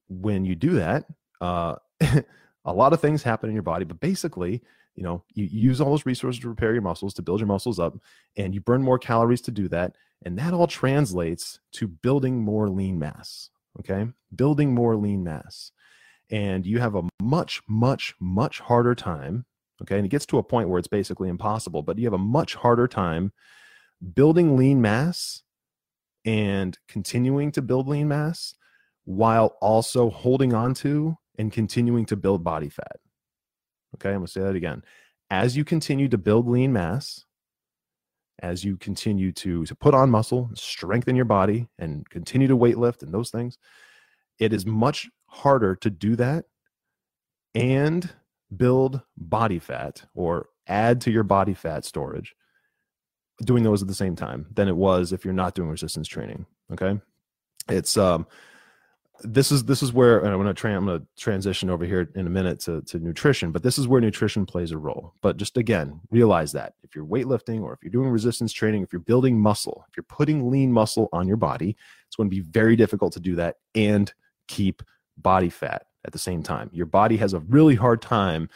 when 0.08 0.44
you 0.44 0.56
do 0.56 0.74
that 0.74 1.04
uh, 1.40 1.76
a 2.66 2.72
lot 2.72 2.92
of 2.92 3.00
things 3.00 3.22
happen 3.22 3.48
in 3.48 3.54
your 3.54 3.62
body 3.62 3.84
but 3.84 4.00
basically 4.00 4.62
you 4.94 5.02
know 5.02 5.22
you 5.34 5.44
use 5.44 5.80
all 5.80 5.90
those 5.90 6.06
resources 6.06 6.40
to 6.40 6.48
repair 6.48 6.72
your 6.72 6.82
muscles 6.82 7.14
to 7.14 7.22
build 7.22 7.40
your 7.40 7.46
muscles 7.46 7.78
up 7.78 7.96
and 8.36 8.54
you 8.54 8.60
burn 8.60 8.82
more 8.82 8.98
calories 8.98 9.40
to 9.40 9.50
do 9.50 9.68
that 9.68 9.96
and 10.24 10.38
that 10.38 10.52
all 10.52 10.66
translates 10.66 11.60
to 11.72 11.86
building 11.86 12.40
more 12.42 12.68
lean 12.68 12.98
mass 12.98 13.50
okay? 13.80 14.06
Building 14.34 14.74
more 14.74 14.96
lean 14.96 15.24
mass 15.24 15.72
and 16.30 16.66
you 16.66 16.80
have 16.80 16.94
a 16.94 17.08
much 17.22 17.62
much 17.68 18.14
much 18.20 18.60
harder 18.60 18.94
time 18.94 19.44
okay? 19.82 19.96
And 19.96 20.06
it 20.06 20.10
gets 20.10 20.26
to 20.26 20.38
a 20.38 20.42
point 20.42 20.68
where 20.68 20.78
it's 20.78 20.88
basically 20.88 21.28
impossible 21.28 21.82
but 21.82 21.98
you 21.98 22.06
have 22.06 22.12
a 22.12 22.18
much 22.18 22.54
harder 22.54 22.88
time 22.88 23.32
building 24.14 24.56
lean 24.56 24.80
mass 24.80 25.42
and 26.24 26.78
continuing 26.88 27.52
to 27.52 27.62
build 27.62 27.86
lean 27.88 28.08
mass 28.08 28.54
while 29.04 29.56
also 29.60 30.10
holding 30.10 30.52
on 30.52 30.74
to 30.74 31.16
and 31.38 31.52
continuing 31.52 32.06
to 32.06 32.16
build 32.16 32.42
body 32.42 32.68
fat 32.68 32.96
Okay, 33.96 34.12
I'm 34.12 34.24
to 34.24 34.30
say 34.30 34.42
that 34.42 34.56
again. 34.56 34.82
As 35.30 35.56
you 35.56 35.64
continue 35.64 36.08
to 36.08 36.18
build 36.18 36.48
lean 36.48 36.72
mass, 36.72 37.24
as 38.40 38.62
you 38.62 38.76
continue 38.76 39.32
to, 39.32 39.64
to 39.64 39.74
put 39.74 39.94
on 39.94 40.10
muscle, 40.10 40.50
strengthen 40.54 41.16
your 41.16 41.24
body, 41.24 41.68
and 41.78 42.08
continue 42.10 42.46
to 42.48 42.56
weight 42.56 42.76
lift 42.76 43.02
and 43.02 43.12
those 43.12 43.30
things, 43.30 43.58
it 44.38 44.52
is 44.52 44.66
much 44.66 45.08
harder 45.26 45.74
to 45.76 45.90
do 45.90 46.14
that 46.16 46.44
and 47.54 48.12
build 48.54 49.00
body 49.16 49.58
fat 49.58 50.04
or 50.14 50.50
add 50.68 51.00
to 51.00 51.10
your 51.10 51.22
body 51.22 51.54
fat 51.54 51.84
storage 51.84 52.34
doing 53.44 53.62
those 53.62 53.82
at 53.82 53.88
the 53.88 53.94
same 53.94 54.14
time 54.14 54.46
than 54.54 54.68
it 54.68 54.76
was 54.76 55.12
if 55.12 55.24
you're 55.24 55.34
not 55.34 55.54
doing 55.54 55.68
resistance 55.68 56.06
training 56.06 56.46
okay 56.72 56.98
it's 57.68 57.96
um 57.96 58.26
this 59.22 59.50
is 59.50 59.64
this 59.64 59.82
is 59.82 59.92
where 59.92 60.20
I'm 60.20 60.44
to 60.44 60.54
tra- 60.54 60.76
I'm 60.76 60.86
to 60.86 61.02
transition 61.16 61.70
over 61.70 61.84
here 61.84 62.10
in 62.14 62.26
a 62.26 62.30
minute 62.30 62.60
to 62.60 62.82
to 62.82 62.98
nutrition, 62.98 63.52
but 63.52 63.62
this 63.62 63.78
is 63.78 63.88
where 63.88 64.00
nutrition 64.00 64.46
plays 64.46 64.72
a 64.72 64.78
role. 64.78 65.14
But 65.22 65.36
just 65.36 65.56
again, 65.56 66.00
realize 66.10 66.52
that 66.52 66.74
if 66.82 66.94
you're 66.94 67.06
weightlifting 67.06 67.62
or 67.62 67.72
if 67.72 67.80
you're 67.82 67.90
doing 67.90 68.10
resistance 68.10 68.52
training, 68.52 68.82
if 68.82 68.92
you're 68.92 69.00
building 69.00 69.40
muscle, 69.40 69.84
if 69.88 69.96
you're 69.96 70.04
putting 70.04 70.50
lean 70.50 70.72
muscle 70.72 71.08
on 71.12 71.26
your 71.26 71.36
body, 71.36 71.76
it's 72.06 72.16
going 72.16 72.28
to 72.30 72.34
be 72.34 72.42
very 72.42 72.76
difficult 72.76 73.12
to 73.14 73.20
do 73.20 73.34
that 73.36 73.56
and 73.74 74.12
keep 74.48 74.82
body 75.16 75.50
fat 75.50 75.86
at 76.04 76.12
the 76.12 76.18
same 76.18 76.42
time. 76.42 76.70
Your 76.72 76.86
body 76.86 77.16
has 77.16 77.32
a 77.32 77.40
really 77.40 77.74
hard 77.74 78.02
time 78.02 78.48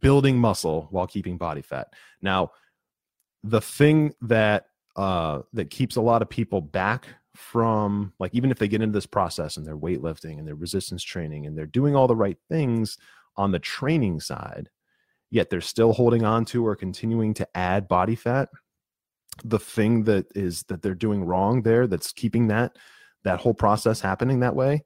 building 0.00 0.38
muscle 0.38 0.88
while 0.90 1.06
keeping 1.06 1.36
body 1.36 1.62
fat. 1.62 1.92
Now, 2.20 2.52
the 3.42 3.60
thing 3.60 4.14
that 4.22 4.66
uh, 4.96 5.42
that 5.52 5.70
keeps 5.70 5.96
a 5.96 6.00
lot 6.00 6.20
of 6.20 6.28
people 6.28 6.60
back 6.60 7.06
from 7.34 8.12
like 8.18 8.34
even 8.34 8.50
if 8.50 8.58
they 8.58 8.68
get 8.68 8.82
into 8.82 8.96
this 8.96 9.06
process 9.06 9.56
and 9.56 9.66
they're 9.66 9.76
weightlifting 9.76 10.38
and 10.38 10.46
they're 10.46 10.54
resistance 10.54 11.02
training 11.02 11.46
and 11.46 11.56
they're 11.56 11.66
doing 11.66 11.94
all 11.94 12.08
the 12.08 12.16
right 12.16 12.38
things 12.48 12.98
on 13.36 13.52
the 13.52 13.58
training 13.58 14.18
side 14.18 14.68
yet 15.30 15.48
they're 15.48 15.60
still 15.60 15.92
holding 15.92 16.24
on 16.24 16.44
to 16.44 16.66
or 16.66 16.74
continuing 16.74 17.32
to 17.32 17.46
add 17.56 17.86
body 17.86 18.16
fat 18.16 18.48
the 19.44 19.58
thing 19.58 20.02
that 20.04 20.26
is 20.34 20.64
that 20.64 20.82
they're 20.82 20.94
doing 20.94 21.24
wrong 21.24 21.62
there 21.62 21.86
that's 21.86 22.12
keeping 22.12 22.48
that 22.48 22.76
that 23.22 23.38
whole 23.38 23.54
process 23.54 24.00
happening 24.00 24.40
that 24.40 24.56
way 24.56 24.82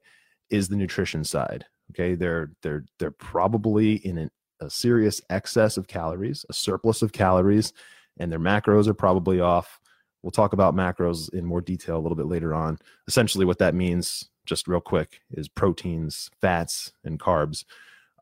is 0.51 0.67
the 0.67 0.75
nutrition 0.75 1.23
side 1.23 1.65
okay? 1.91 2.15
They're 2.15 2.51
they're 2.61 2.85
they're 2.99 3.11
probably 3.11 3.95
in 4.05 4.17
an, 4.17 4.31
a 4.59 4.69
serious 4.69 5.21
excess 5.29 5.77
of 5.77 5.87
calories 5.87 6.45
a 6.49 6.53
surplus 6.53 7.01
of 7.01 7.11
calories 7.11 7.73
and 8.19 8.31
their 8.31 8.39
macros 8.39 8.87
are 8.87 8.93
probably 8.93 9.39
off 9.39 9.79
We'll 10.25 10.31
talk 10.31 10.53
about 10.53 10.73
macros 10.73 11.31
in 11.35 11.45
more 11.45 11.61
detail 11.61 11.97
a 11.97 12.01
little 12.01 12.15
bit 12.15 12.25
later 12.25 12.51
on. 12.51 12.79
Essentially, 13.07 13.45
what 13.45 13.59
that 13.59 13.75
means, 13.75 14.27
just 14.47 14.67
real 14.67 14.81
quick, 14.81 15.21
is 15.29 15.47
proteins, 15.47 16.31
fats, 16.41 16.91
and 17.03 17.19
carbs. 17.19 17.63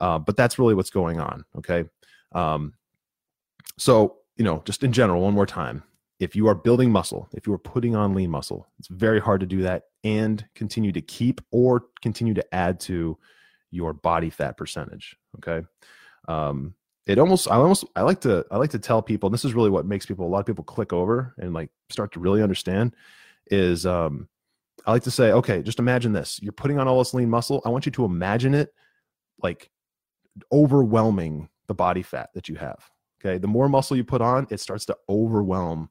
Uh, 0.02 0.20
but 0.20 0.36
that's 0.36 0.60
really 0.60 0.76
what's 0.76 0.90
going 0.90 1.22
on. 1.22 1.46
Okay. 1.58 1.86
Um, 2.34 2.74
so, 3.78 4.18
you 4.36 4.44
know, 4.44 4.62
just 4.66 4.84
in 4.84 4.92
general, 4.92 5.22
one 5.22 5.34
more 5.34 5.46
time 5.46 5.82
if 6.20 6.36
you 6.36 6.46
are 6.50 6.56
building 6.56 6.92
muscle, 6.92 7.30
if 7.32 7.48
you 7.48 7.54
are 7.54 7.58
putting 7.58 7.96
on 7.96 8.14
lean 8.14 8.30
muscle, 8.30 8.68
it's 8.80 8.90
very 8.90 9.22
hard 9.22 9.40
to 9.40 9.46
do 9.46 9.62
that 9.62 9.84
and 10.04 10.46
continue 10.56 10.92
to 10.92 11.02
keep 11.02 11.40
or 11.52 11.86
continue 12.02 12.34
to 12.34 12.54
add 12.54 12.82
to 12.82 13.18
your 13.72 13.94
body 13.94 14.30
fat 14.30 14.58
percentage. 14.58 15.16
Okay. 15.38 15.66
Um, 16.28 16.74
it 17.06 17.20
almost 17.20 17.50
i 17.50 17.56
almost 17.56 17.86
i 17.96 18.02
like 18.02 18.22
to 18.22 18.46
i 18.52 18.58
like 18.58 18.70
to 18.70 18.80
tell 18.80 19.02
people 19.02 19.30
this 19.30 19.46
is 19.46 19.54
really 19.54 19.70
what 19.70 19.86
makes 19.86 20.06
people 20.06 20.26
a 20.26 20.30
lot 20.30 20.40
of 20.40 20.46
people 20.46 20.64
click 20.64 20.94
over 20.94 21.34
and 21.38 21.54
like 21.54 21.70
start 21.90 22.12
to 22.12 22.20
really 22.20 22.42
understand 22.42 22.96
is 23.48 23.86
um 23.86 24.28
i 24.86 24.92
like 24.92 25.04
to 25.04 25.12
say 25.12 25.32
okay 25.32 25.62
just 25.62 25.80
imagine 25.80 26.14
this. 26.14 26.40
You're 26.42 26.54
putting 26.54 26.80
on 26.80 26.88
all 26.88 27.00
this 27.00 27.14
lean 27.14 27.30
muscle. 27.30 27.62
I 27.66 27.70
want 27.70 27.86
you 27.86 27.92
to 27.94 28.06
imagine 28.06 28.54
it 28.54 28.74
like 29.42 29.70
overwhelming 30.52 31.50
the 31.68 31.74
body 31.74 32.02
fat 32.02 32.30
that 32.34 32.50
you 32.50 32.56
have 32.56 32.90
okay? 33.24 33.38
The 33.38 33.48
more 33.48 33.70
muscle 33.70 33.98
you 33.98 34.04
put 34.04 34.22
on 34.22 34.48
it 34.50 34.60
starts 34.60 34.86
to 34.86 34.98
overwhelm 35.10 35.90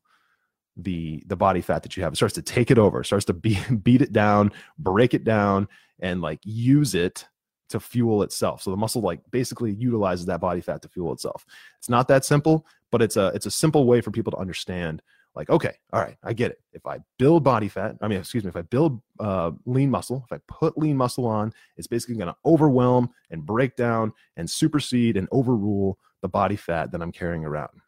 the 0.76 1.22
the 1.26 1.36
body 1.36 1.60
fat 1.60 1.82
that 1.82 1.96
you 1.96 2.02
have. 2.02 2.14
It 2.14 2.16
starts 2.16 2.34
to 2.34 2.42
take 2.42 2.70
it 2.70 2.78
over. 2.78 3.04
Starts 3.04 3.26
to 3.26 3.34
be, 3.34 3.58
beat 3.82 4.02
it 4.02 4.12
down 4.12 4.52
break 4.78 5.14
it 5.14 5.24
down 5.24 5.68
and 6.00 6.20
like 6.22 6.40
use 6.44 6.94
it 6.94 7.26
to 7.72 7.80
fuel 7.80 8.22
itself. 8.22 8.62
So 8.62 8.70
the 8.70 8.76
muscle 8.76 9.02
like 9.02 9.20
basically 9.30 9.72
utilizes 9.72 10.26
that 10.26 10.40
body 10.40 10.60
fat 10.60 10.82
to 10.82 10.88
fuel 10.88 11.12
itself. 11.12 11.44
It's 11.78 11.88
not 11.88 12.08
that 12.08 12.24
simple, 12.24 12.66
but 12.90 13.02
it's 13.02 13.16
a 13.16 13.28
it's 13.28 13.46
a 13.46 13.50
simple 13.50 13.86
way 13.86 14.00
for 14.00 14.10
people 14.10 14.30
to 14.32 14.38
understand 14.38 15.02
like 15.34 15.50
okay, 15.50 15.74
all 15.92 16.00
right, 16.00 16.16
I 16.22 16.32
get 16.32 16.50
it. 16.50 16.60
If 16.72 16.86
I 16.86 16.98
build 17.18 17.42
body 17.42 17.68
fat, 17.68 17.96
I 18.00 18.08
mean 18.08 18.20
excuse 18.20 18.44
me, 18.44 18.48
if 18.48 18.56
I 18.56 18.62
build 18.62 19.00
uh, 19.18 19.52
lean 19.66 19.90
muscle, 19.90 20.22
if 20.24 20.32
I 20.32 20.40
put 20.46 20.78
lean 20.78 20.96
muscle 20.96 21.26
on, 21.26 21.52
it's 21.76 21.86
basically 21.86 22.16
going 22.16 22.28
to 22.28 22.36
overwhelm 22.44 23.10
and 23.30 23.44
break 23.44 23.76
down 23.76 24.12
and 24.36 24.48
supersede 24.48 25.16
and 25.16 25.28
overrule 25.32 25.98
the 26.20 26.28
body 26.28 26.56
fat 26.56 26.92
that 26.92 27.02
I'm 27.02 27.12
carrying 27.12 27.44
around. 27.44 27.80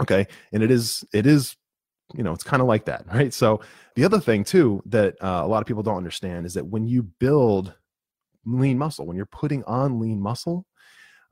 Okay? 0.00 0.26
And 0.52 0.62
it 0.62 0.70
is 0.70 1.04
it 1.12 1.26
is 1.26 1.56
you 2.14 2.22
know, 2.22 2.32
it's 2.32 2.44
kind 2.44 2.60
of 2.60 2.68
like 2.68 2.84
that, 2.84 3.04
right? 3.12 3.32
So 3.32 3.60
the 3.94 4.04
other 4.04 4.20
thing 4.20 4.44
too 4.44 4.82
that 4.86 5.16
uh, 5.22 5.42
a 5.44 5.48
lot 5.48 5.60
of 5.60 5.66
people 5.66 5.82
don't 5.82 5.96
understand 5.96 6.46
is 6.46 6.54
that 6.54 6.66
when 6.66 6.86
you 6.86 7.02
build 7.02 7.74
lean 8.46 8.78
muscle. 8.78 9.06
When 9.06 9.16
you're 9.16 9.26
putting 9.26 9.64
on 9.64 10.00
lean 10.00 10.20
muscle, 10.20 10.66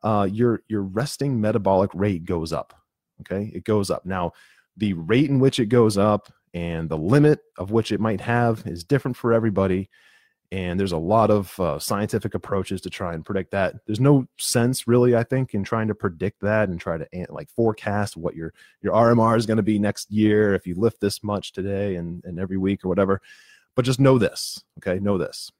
uh, 0.03 0.29
your 0.31 0.63
your 0.69 0.83
resting 0.83 1.41
metabolic 1.41 1.91
rate 1.95 2.25
goes 2.25 2.53
up. 2.53 2.75
Okay, 3.21 3.51
it 3.55 3.65
goes 3.65 3.91
up. 3.91 4.05
Now, 4.05 4.33
the 4.77 4.93
rate 4.93 5.31
in 5.31 5.39
which 5.39 5.61
it 5.61 5.67
goes 5.67 5.97
up 5.97 6.33
and 6.53 6.89
the 6.89 6.99
limit 6.99 7.41
of 7.59 7.71
which 7.71 7.93
it 7.93 8.01
might 8.01 8.21
have 8.21 8.63
is 8.67 8.85
different 8.85 9.17
for 9.17 9.33
everybody. 9.33 9.89
And 10.53 10.79
there's 10.79 10.93
a 10.93 10.99
lot 10.99 11.31
of 11.31 11.59
uh, 11.59 11.79
scientific 11.81 12.35
approaches 12.35 12.81
to 12.83 12.91
try 12.91 13.15
and 13.15 13.25
predict 13.25 13.51
that. 13.53 13.75
There's 13.87 13.99
no 13.99 14.27
sense, 14.39 14.87
really, 14.87 15.17
I 15.17 15.25
think, 15.25 15.55
in 15.55 15.65
trying 15.65 15.89
to 15.89 15.97
predict 15.97 16.41
that 16.43 16.69
and 16.69 16.79
try 16.79 16.97
to 16.97 17.07
like 17.29 17.49
forecast 17.51 18.17
what 18.17 18.37
your 18.37 18.53
your 18.83 18.93
RMR 18.93 19.37
is 19.37 19.47
going 19.47 19.57
to 19.57 19.63
be 19.63 19.79
next 19.79 20.11
year 20.11 20.55
if 20.55 20.67
you 20.67 20.75
lift 20.75 21.01
this 21.01 21.25
much 21.25 21.53
today 21.53 21.97
and, 21.97 22.23
and 22.25 22.39
every 22.39 22.59
week 22.59 22.85
or 22.85 22.89
whatever. 22.89 23.21
But 23.75 23.85
just 23.85 23.99
know 23.99 24.19
this, 24.19 24.63
okay? 24.79 25.01
Know 25.01 25.19
this 25.19 25.51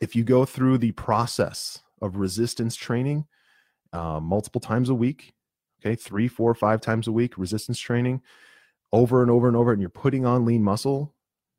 if 0.00 0.14
you 0.14 0.24
go 0.24 0.44
through 0.44 0.78
the 0.78 0.92
process 0.92 1.82
of 2.00 2.16
resistance 2.16 2.76
training 2.76 3.26
uh, 3.92 4.20
multiple 4.20 4.60
times 4.60 4.88
a 4.88 4.94
week, 4.94 5.32
okay, 5.80 5.94
three, 5.94 6.28
four, 6.28 6.54
five 6.54 6.80
times 6.80 7.06
a 7.06 7.12
week, 7.12 7.38
resistance 7.38 7.78
training 7.78 8.20
over 8.92 9.22
and 9.22 9.30
over 9.30 9.48
and 9.48 9.56
over, 9.56 9.72
and 9.72 9.80
you're 9.80 9.90
putting 9.90 10.26
on 10.26 10.44
lean 10.44 10.62
muscle, 10.62 11.14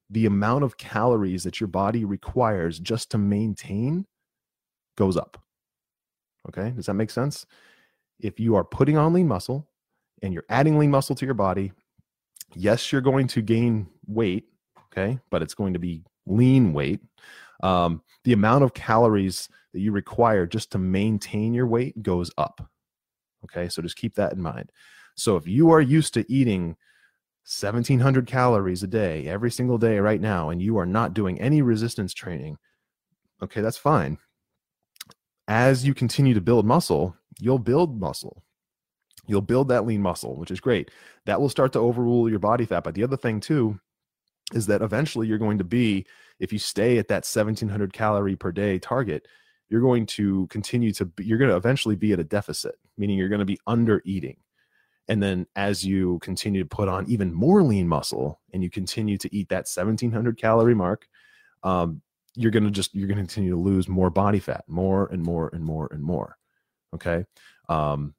the 0.09 0.25
amount 0.25 0.63
of 0.63 0.77
calories 0.77 1.43
that 1.43 1.59
your 1.59 1.67
body 1.67 2.05
requires 2.05 2.79
just 2.79 3.11
to 3.11 3.17
maintain 3.17 4.05
goes 4.95 5.17
up. 5.17 5.41
Okay, 6.47 6.71
does 6.71 6.87
that 6.87 6.95
make 6.95 7.11
sense? 7.11 7.45
If 8.19 8.39
you 8.39 8.55
are 8.55 8.63
putting 8.63 8.97
on 8.97 9.13
lean 9.13 9.27
muscle 9.27 9.67
and 10.21 10.33
you're 10.33 10.45
adding 10.49 10.77
lean 10.77 10.91
muscle 10.91 11.15
to 11.15 11.25
your 11.25 11.35
body, 11.35 11.71
yes, 12.55 12.91
you're 12.91 13.01
going 13.01 13.27
to 13.27 13.41
gain 13.41 13.87
weight, 14.07 14.45
okay, 14.85 15.19
but 15.29 15.41
it's 15.41 15.53
going 15.53 15.73
to 15.73 15.79
be 15.79 16.03
lean 16.25 16.73
weight 16.73 17.01
um, 17.61 18.01
the 18.23 18.33
amount 18.33 18.63
of 18.63 18.73
calories 18.73 19.49
that 19.73 19.79
you 19.79 19.91
require 19.91 20.45
just 20.45 20.71
to 20.71 20.77
maintain 20.77 21.53
your 21.53 21.67
weight 21.67 22.01
goes 22.01 22.31
up. 22.37 22.69
Okay, 23.45 23.69
so 23.69 23.81
just 23.81 23.97
keep 23.97 24.15
that 24.15 24.33
in 24.33 24.41
mind. 24.41 24.71
So 25.15 25.35
if 25.35 25.47
you 25.47 25.71
are 25.71 25.81
used 25.81 26.13
to 26.15 26.31
eating 26.31 26.75
1700 27.43 28.27
calories 28.27 28.83
a 28.83 28.87
day 28.87 29.27
every 29.27 29.51
single 29.51 29.77
day 29.77 29.99
right 29.99 30.21
now, 30.21 30.49
and 30.49 30.61
you 30.61 30.77
are 30.77 30.85
not 30.85 31.13
doing 31.13 31.39
any 31.39 31.61
resistance 31.61 32.13
training, 32.13 32.57
okay, 33.41 33.61
that's 33.61 33.77
fine. 33.77 34.17
As 35.47 35.85
you 35.85 35.93
continue 35.93 36.33
to 36.33 36.41
build 36.41 36.65
muscle, 36.65 37.15
you'll 37.39 37.59
build 37.59 37.99
muscle. 37.99 38.43
You'll 39.27 39.41
build 39.41 39.67
that 39.69 39.85
lean 39.85 40.01
muscle, 40.01 40.35
which 40.35 40.51
is 40.51 40.59
great. 40.59 40.91
That 41.25 41.39
will 41.39 41.49
start 41.49 41.73
to 41.73 41.79
overrule 41.79 42.29
your 42.29 42.39
body 42.39 42.65
fat. 42.65 42.83
But 42.83 42.95
the 42.95 43.03
other 43.03 43.17
thing, 43.17 43.39
too, 43.39 43.79
is 44.53 44.67
that 44.67 44.81
eventually 44.81 45.27
you're 45.27 45.37
going 45.37 45.57
to 45.57 45.63
be, 45.63 46.05
if 46.39 46.51
you 46.51 46.59
stay 46.59 46.97
at 46.97 47.07
that 47.09 47.25
1700 47.25 47.93
calorie 47.93 48.35
per 48.35 48.51
day 48.51 48.79
target, 48.79 49.27
you're 49.69 49.81
going 49.81 50.05
to 50.05 50.47
continue 50.47 50.91
to, 50.93 51.09
you're 51.19 51.37
going 51.37 51.49
to 51.49 51.55
eventually 51.55 51.95
be 51.95 52.11
at 52.13 52.19
a 52.19 52.23
deficit, 52.23 52.75
meaning 52.97 53.17
you're 53.17 53.29
going 53.29 53.39
to 53.39 53.45
be 53.45 53.59
under 53.67 54.01
eating. 54.05 54.37
And 55.07 55.21
then 55.21 55.47
as 55.55 55.83
you 55.83 56.19
continue 56.19 56.61
to 56.63 56.69
put 56.69 56.87
on 56.87 57.09
even 57.09 57.33
more 57.33 57.63
lean 57.63 57.87
muscle 57.87 58.39
and 58.53 58.63
you 58.63 58.69
continue 58.69 59.17
to 59.17 59.35
eat 59.35 59.49
that 59.49 59.67
1700 59.67 60.37
calorie 60.37 60.75
mark, 60.75 61.07
um, 61.63 62.01
you're 62.35 62.51
going 62.51 62.63
to 62.63 62.71
just, 62.71 62.93
you're 62.95 63.07
going 63.07 63.17
to 63.17 63.23
continue 63.23 63.51
to 63.51 63.57
lose 63.57 63.87
more 63.87 64.09
body 64.09 64.39
fat, 64.39 64.63
more 64.67 65.07
and 65.07 65.23
more 65.23 65.49
and 65.53 65.63
more 65.63 65.87
and 65.91 66.03
more. 66.03 66.37
Okay. 66.93 67.25
Um, 67.67 68.13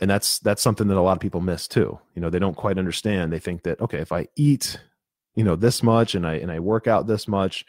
and 0.00 0.10
that's 0.10 0.38
that's 0.40 0.62
something 0.62 0.88
that 0.88 0.96
a 0.96 1.00
lot 1.00 1.12
of 1.12 1.20
people 1.20 1.40
miss 1.40 1.66
too 1.66 1.98
you 2.14 2.22
know 2.22 2.30
they 2.30 2.38
don't 2.38 2.56
quite 2.56 2.78
understand 2.78 3.32
they 3.32 3.38
think 3.38 3.62
that 3.62 3.80
okay 3.80 3.98
if 3.98 4.12
i 4.12 4.26
eat 4.36 4.80
you 5.38 5.44
know 5.44 5.56
this 5.56 5.82
much 5.82 6.14
and 6.16 6.26
i 6.26 6.34
and 6.34 6.50
i 6.50 6.58
work 6.58 6.86
out 6.88 7.06
this 7.06 7.28
much 7.28 7.64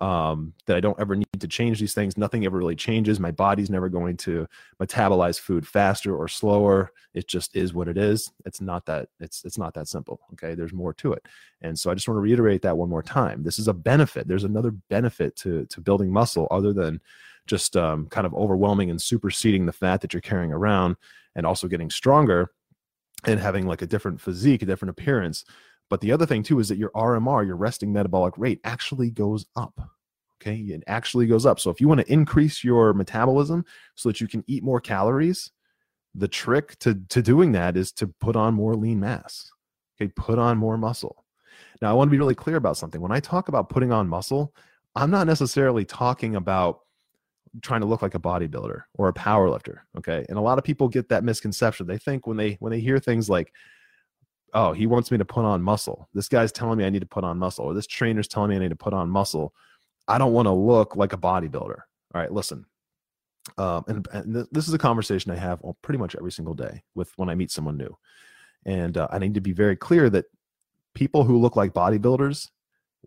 um, 0.00 0.54
that 0.66 0.76
i 0.76 0.80
don't 0.80 0.98
ever 1.00 1.16
need 1.16 1.26
to 1.40 1.48
change 1.48 1.80
these 1.80 1.94
things. 1.94 2.16
Nothing 2.16 2.44
ever 2.44 2.56
really 2.56 2.76
changes. 2.76 3.18
My 3.18 3.30
body's 3.30 3.70
never 3.70 3.88
going 3.88 4.16
to 4.18 4.46
metabolize 4.80 5.38
food 5.38 5.66
faster 5.66 6.16
or 6.16 6.28
slower. 6.28 6.92
It 7.14 7.28
just 7.28 7.56
is 7.56 7.74
what 7.74 7.88
it 7.88 7.98
is. 7.98 8.30
It's 8.44 8.60
not 8.60 8.86
that 8.86 9.08
it's 9.20 9.44
it's 9.44 9.58
not 9.58 9.74
that 9.74 9.88
simple 9.88 10.20
okay? 10.34 10.54
There's 10.54 10.72
more 10.72 10.94
to 10.94 11.12
it. 11.12 11.26
And 11.62 11.78
so 11.78 11.90
i 11.90 11.94
just 11.94 12.08
want 12.08 12.16
to 12.16 12.22
reiterate 12.22 12.62
that 12.62 12.76
one 12.76 12.88
more 12.88 13.02
time. 13.02 13.42
This 13.42 13.58
is 13.58 13.68
a 13.68 13.74
benefit. 13.74 14.28
There's 14.28 14.44
another 14.44 14.70
benefit 14.70 15.36
to 15.36 15.66
to 15.66 15.80
building 15.80 16.12
muscle 16.12 16.48
other 16.50 16.72
than 16.72 17.00
just 17.46 17.76
um, 17.76 18.06
kind 18.06 18.26
of 18.26 18.34
overwhelming 18.34 18.90
and 18.90 19.00
superseding 19.00 19.66
the 19.66 19.72
fat 19.72 20.00
that 20.02 20.12
you're 20.12 20.20
carrying 20.20 20.52
around 20.52 20.96
and 21.34 21.46
also 21.46 21.66
getting 21.66 21.90
stronger 21.90 22.50
and 23.24 23.40
having 23.40 23.66
like 23.66 23.82
a 23.82 23.86
different 23.86 24.20
physique, 24.20 24.62
a 24.62 24.66
different 24.66 24.90
appearance. 24.90 25.44
But 25.90 26.00
the 26.00 26.12
other 26.12 26.26
thing 26.26 26.42
too 26.42 26.60
is 26.60 26.68
that 26.68 26.78
your 26.78 26.90
RMR, 26.90 27.46
your 27.46 27.56
resting 27.56 27.92
metabolic 27.92 28.36
rate, 28.36 28.60
actually 28.64 29.10
goes 29.10 29.46
up. 29.56 29.80
Okay, 30.40 30.56
it 30.56 30.84
actually 30.86 31.26
goes 31.26 31.46
up. 31.46 31.58
So 31.58 31.70
if 31.70 31.80
you 31.80 31.88
want 31.88 32.00
to 32.00 32.12
increase 32.12 32.62
your 32.62 32.94
metabolism 32.94 33.64
so 33.96 34.08
that 34.08 34.20
you 34.20 34.28
can 34.28 34.44
eat 34.46 34.62
more 34.62 34.80
calories, 34.80 35.50
the 36.14 36.28
trick 36.28 36.78
to 36.80 36.94
to 37.08 37.22
doing 37.22 37.52
that 37.52 37.76
is 37.76 37.92
to 37.92 38.06
put 38.06 38.36
on 38.36 38.54
more 38.54 38.74
lean 38.74 39.00
mass. 39.00 39.50
Okay, 40.00 40.12
put 40.16 40.38
on 40.38 40.58
more 40.58 40.78
muscle. 40.78 41.24
Now 41.82 41.90
I 41.90 41.94
want 41.94 42.08
to 42.08 42.12
be 42.12 42.18
really 42.18 42.34
clear 42.34 42.56
about 42.56 42.76
something. 42.76 43.00
When 43.00 43.12
I 43.12 43.20
talk 43.20 43.48
about 43.48 43.68
putting 43.68 43.92
on 43.92 44.08
muscle, 44.08 44.54
I'm 44.94 45.10
not 45.10 45.26
necessarily 45.26 45.84
talking 45.84 46.36
about 46.36 46.80
trying 47.62 47.80
to 47.80 47.86
look 47.86 48.02
like 48.02 48.14
a 48.14 48.20
bodybuilder 48.20 48.82
or 48.94 49.08
a 49.08 49.12
power 49.12 49.48
lifter 49.48 49.86
okay 49.96 50.24
and 50.28 50.36
a 50.36 50.40
lot 50.40 50.58
of 50.58 50.64
people 50.64 50.86
get 50.86 51.08
that 51.08 51.24
misconception 51.24 51.86
they 51.86 51.96
think 51.96 52.26
when 52.26 52.36
they 52.36 52.58
when 52.60 52.70
they 52.70 52.78
hear 52.78 52.98
things 52.98 53.30
like 53.30 53.54
oh 54.54 54.72
he 54.72 54.86
wants 54.86 55.10
me 55.10 55.18
to 55.18 55.24
put 55.24 55.44
on 55.44 55.62
muscle. 55.62 56.08
This 56.14 56.28
guy's 56.28 56.52
telling 56.52 56.78
me 56.78 56.84
i 56.84 56.90
need 56.90 57.00
to 57.00 57.06
put 57.06 57.24
on 57.24 57.38
muscle 57.38 57.64
or 57.64 57.74
this 57.74 57.86
trainer's 57.86 58.28
telling 58.28 58.50
me 58.50 58.56
i 58.56 58.58
need 58.58 58.70
to 58.70 58.76
put 58.76 58.92
on 58.92 59.10
muscle. 59.10 59.54
I 60.06 60.18
don't 60.18 60.32
want 60.32 60.46
to 60.46 60.52
look 60.52 60.96
like 60.96 61.12
a 61.12 61.18
bodybuilder. 61.18 61.78
All 62.14 62.20
right 62.20 62.32
listen. 62.32 62.64
Um, 63.56 63.84
and, 63.88 64.08
and 64.12 64.34
th- 64.34 64.46
this 64.52 64.68
is 64.68 64.74
a 64.74 64.78
conversation 64.78 65.30
i 65.30 65.36
have 65.36 65.62
pretty 65.82 65.98
much 65.98 66.14
every 66.16 66.32
single 66.32 66.54
day 66.54 66.82
with 66.94 67.12
when 67.16 67.28
i 67.28 67.34
meet 67.34 67.50
someone 67.50 67.76
new. 67.76 67.96
And 68.64 68.96
uh, 68.96 69.08
i 69.10 69.18
need 69.18 69.34
to 69.34 69.40
be 69.40 69.52
very 69.52 69.76
clear 69.76 70.10
that 70.10 70.26
people 70.94 71.24
who 71.24 71.38
look 71.38 71.56
like 71.56 71.72
bodybuilders 71.72 72.48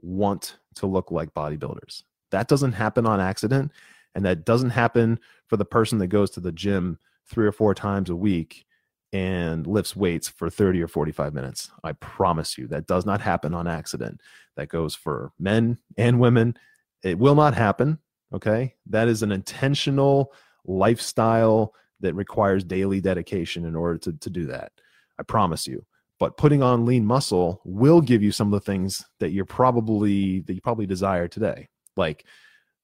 want 0.01 0.57
to 0.75 0.88
look 0.88 1.12
like 1.12 1.33
bodybuilders. 1.33 2.03
That 2.31 2.48
doesn't 2.48 2.71
happen 2.71 3.05
on 3.05 3.19
accident 3.19 3.71
and 4.15 4.25
that 4.25 4.45
doesn't 4.45 4.69
happen 4.71 5.19
for 5.48 5.57
the 5.57 5.65
person 5.65 5.98
that 6.00 6.07
goes 6.07 6.29
to 6.31 6.39
the 6.39 6.51
gym 6.51 6.98
three 7.27 7.45
or 7.45 7.51
four 7.51 7.74
times 7.74 8.10
a 8.10 8.15
week 8.15 8.65
and 9.13 9.67
lifts 9.67 9.95
weights 9.95 10.29
for 10.29 10.49
30 10.49 10.81
or 10.81 10.87
45 10.87 11.33
minutes. 11.33 11.69
I 11.83 11.93
promise 11.93 12.57
you 12.57 12.67
that 12.67 12.87
does 12.87 13.05
not 13.05 13.21
happen 13.21 13.53
on 13.53 13.67
accident. 13.67 14.21
That 14.55 14.69
goes 14.69 14.95
for 14.95 15.31
men 15.39 15.77
and 15.97 16.19
women. 16.19 16.57
It 17.03 17.19
will 17.19 17.35
not 17.35 17.53
happen. 17.53 18.00
Okay. 18.33 18.75
That 18.87 19.07
is 19.07 19.24
an 19.24 19.31
intentional 19.31 20.33
lifestyle 20.65 21.74
that 22.00 22.15
requires 22.15 22.63
daily 22.63 23.01
dedication 23.01 23.65
in 23.65 23.75
order 23.75 23.97
to, 24.00 24.13
to 24.13 24.29
do 24.29 24.45
that. 24.47 24.71
I 25.19 25.24
promise 25.24 25.67
you. 25.67 25.85
But 26.19 26.37
putting 26.37 26.61
on 26.61 26.85
lean 26.85 27.05
muscle 27.05 27.61
will 27.65 28.00
give 28.00 28.21
you 28.21 28.31
some 28.31 28.53
of 28.53 28.59
the 28.59 28.65
things 28.65 29.03
that 29.19 29.31
you're 29.31 29.43
probably 29.43 30.41
that 30.41 30.53
you 30.53 30.61
probably 30.61 30.85
desire 30.85 31.27
today. 31.27 31.67
Like 31.97 32.25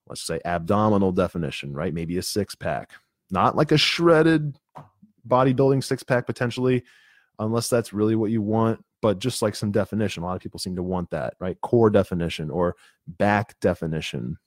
let's 0.08 0.24
say 0.24 0.40
abdominal 0.44 1.12
definition, 1.12 1.74
right? 1.74 1.94
Maybe 1.94 2.18
a 2.18 2.24
six 2.24 2.56
pack, 2.56 2.92
not 3.30 3.56
like 3.56 3.72
a 3.72 3.78
shredded 3.78 4.58
bodybuilding 5.28 5.84
six 5.84 6.04
pack 6.04 6.26
potentially, 6.26 6.84
unless 7.40 7.70
that's 7.70 7.94
really 7.94 8.16
what 8.16 8.32
you 8.32 8.42
want, 8.42 8.84
but 9.02 9.20
just 9.20 9.42
like 9.42 9.56
some 9.56 9.72
definition. 9.72 10.24
A 10.24 10.26
lot 10.26 10.36
of 10.36 10.42
people 10.42 10.60
seem 10.60 10.76
to 10.76 10.84
want 10.84 11.10
that, 11.12 11.36
right? 11.40 11.60
Core 11.62 11.90
definition 11.90 12.50
or 12.50 12.76
back 13.08 13.60
definition 13.60 14.38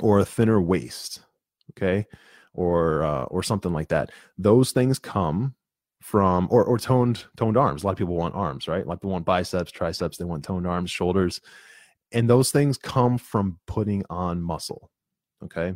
or 0.00 0.20
a 0.20 0.24
thinner 0.24 0.60
waist, 0.60 1.22
okay? 1.70 2.06
Or 2.54 3.02
uh, 3.02 3.24
or 3.24 3.42
something 3.42 3.72
like 3.72 3.88
that. 3.88 4.10
Those 4.38 4.72
things 4.72 4.98
come 4.98 5.54
from 6.00 6.48
or 6.50 6.64
or 6.64 6.78
toned 6.78 7.24
toned 7.36 7.56
arms. 7.56 7.82
A 7.82 7.86
lot 7.86 7.92
of 7.92 7.98
people 7.98 8.16
want 8.16 8.34
arms, 8.34 8.68
right? 8.68 8.86
Like 8.86 9.00
they 9.00 9.08
want 9.08 9.24
biceps, 9.24 9.70
triceps, 9.70 10.16
they 10.16 10.24
want 10.24 10.44
toned 10.44 10.66
arms, 10.66 10.90
shoulders. 10.90 11.40
And 12.12 12.28
those 12.28 12.50
things 12.50 12.76
come 12.76 13.16
from 13.16 13.58
putting 13.66 14.04
on 14.10 14.42
muscle. 14.42 14.90
Okay. 15.44 15.74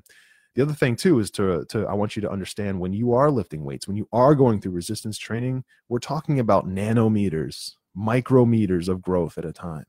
The 0.57 0.63
other 0.63 0.73
thing 0.73 0.97
too 0.97 1.19
is 1.19 1.31
to 1.33 1.67
to 1.67 1.87
I 1.87 1.93
want 1.93 2.17
you 2.17 2.23
to 2.23 2.31
understand 2.31 2.81
when 2.81 2.95
you 2.95 3.13
are 3.13 3.31
lifting 3.31 3.63
weights, 3.63 3.87
when 3.87 3.97
you 3.97 4.09
are 4.11 4.35
going 4.35 4.59
through 4.59 4.73
resistance 4.73 5.19
training, 5.19 5.65
we're 5.91 5.99
talking 5.99 6.41
about 6.41 6.67
nanometers, 6.67 7.73
micrometers 7.97 8.89
of 8.89 9.03
growth 9.03 9.37
at 9.37 9.45
a 9.45 9.53
time. 9.53 9.85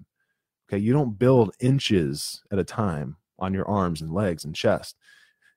Okay, 0.70 0.78
you 0.78 0.92
don't 0.92 1.18
build 1.18 1.56
inches 1.62 2.44
at 2.52 2.60
a 2.60 2.66
time 2.66 3.16
on 3.40 3.54
your 3.54 3.66
arms 3.66 4.02
and 4.02 4.12
legs 4.12 4.44
and 4.44 4.54
chest 4.54 4.98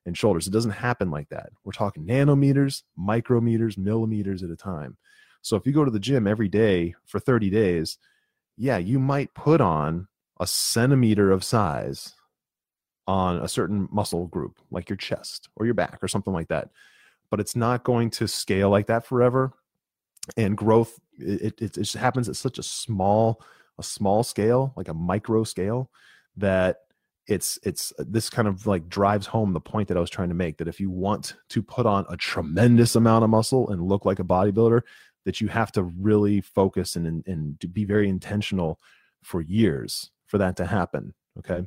and 0.05 0.17
shoulders. 0.17 0.47
It 0.47 0.53
doesn't 0.53 0.71
happen 0.71 1.11
like 1.11 1.27
that. 1.27 1.49
We're 1.65 1.73
talking 1.73 2.07
nanometers, 2.07 2.83
micrometers, 2.97 3.77
millimeters 3.77 4.43
at 4.43 4.49
a 4.49 4.55
time. 4.55 4.95
So 5.41 5.57
if 5.57 5.65
you 5.65 5.73
go 5.73 5.83
to 5.83 5.91
the 5.91 5.99
gym 5.99 6.25
every 6.25 6.47
day 6.47 6.95
for 7.05 7.19
30 7.19 7.49
days, 7.49 7.97
yeah, 8.55 8.77
you 8.77 8.97
might 8.97 9.33
put 9.33 9.59
on 9.59 10.07
a 10.39 10.47
centimeter 10.47 11.31
of 11.31 11.43
size 11.43 12.13
on 13.07 13.37
a 13.37 13.47
certain 13.47 13.87
muscle 13.91 14.27
group, 14.27 14.59
like 14.69 14.89
your 14.89 14.97
chest 14.97 15.49
or 15.55 15.65
your 15.65 15.73
back 15.73 15.99
or 16.01 16.07
something 16.07 16.33
like 16.33 16.47
that. 16.49 16.69
But 17.29 17.39
it's 17.39 17.55
not 17.55 17.83
going 17.83 18.09
to 18.11 18.27
scale 18.27 18.69
like 18.69 18.87
that 18.87 19.05
forever. 19.05 19.53
And 20.37 20.55
growth, 20.55 20.99
it, 21.17 21.55
it, 21.61 21.61
it 21.61 21.81
just 21.81 21.95
happens 21.95 22.29
at 22.29 22.35
such 22.35 22.59
a 22.59 22.63
small, 22.63 23.41
a 23.79 23.83
small 23.83 24.23
scale, 24.23 24.73
like 24.75 24.87
a 24.87 24.93
micro 24.93 25.43
scale, 25.43 25.89
that 26.37 26.81
it's 27.27 27.59
it's 27.63 27.93
this 27.97 28.29
kind 28.29 28.47
of 28.47 28.67
like 28.67 28.89
drives 28.89 29.27
home 29.27 29.53
the 29.53 29.59
point 29.59 29.87
that 29.87 29.97
I 29.97 30.01
was 30.01 30.09
trying 30.09 30.29
to 30.29 30.35
make 30.35 30.57
that 30.57 30.67
if 30.67 30.79
you 30.79 30.89
want 30.89 31.35
to 31.49 31.61
put 31.61 31.85
on 31.85 32.05
a 32.09 32.17
tremendous 32.17 32.95
amount 32.95 33.23
of 33.23 33.29
muscle 33.29 33.69
and 33.69 33.81
look 33.81 34.05
like 34.05 34.19
a 34.19 34.23
bodybuilder, 34.23 34.81
that 35.25 35.39
you 35.39 35.47
have 35.47 35.71
to 35.73 35.83
really 35.83 36.41
focus 36.41 36.95
and 36.95 37.07
and, 37.07 37.27
and 37.27 37.73
be 37.73 37.85
very 37.85 38.09
intentional 38.09 38.79
for 39.23 39.41
years 39.41 40.11
for 40.25 40.37
that 40.37 40.55
to 40.57 40.65
happen. 40.65 41.13
Okay. 41.39 41.65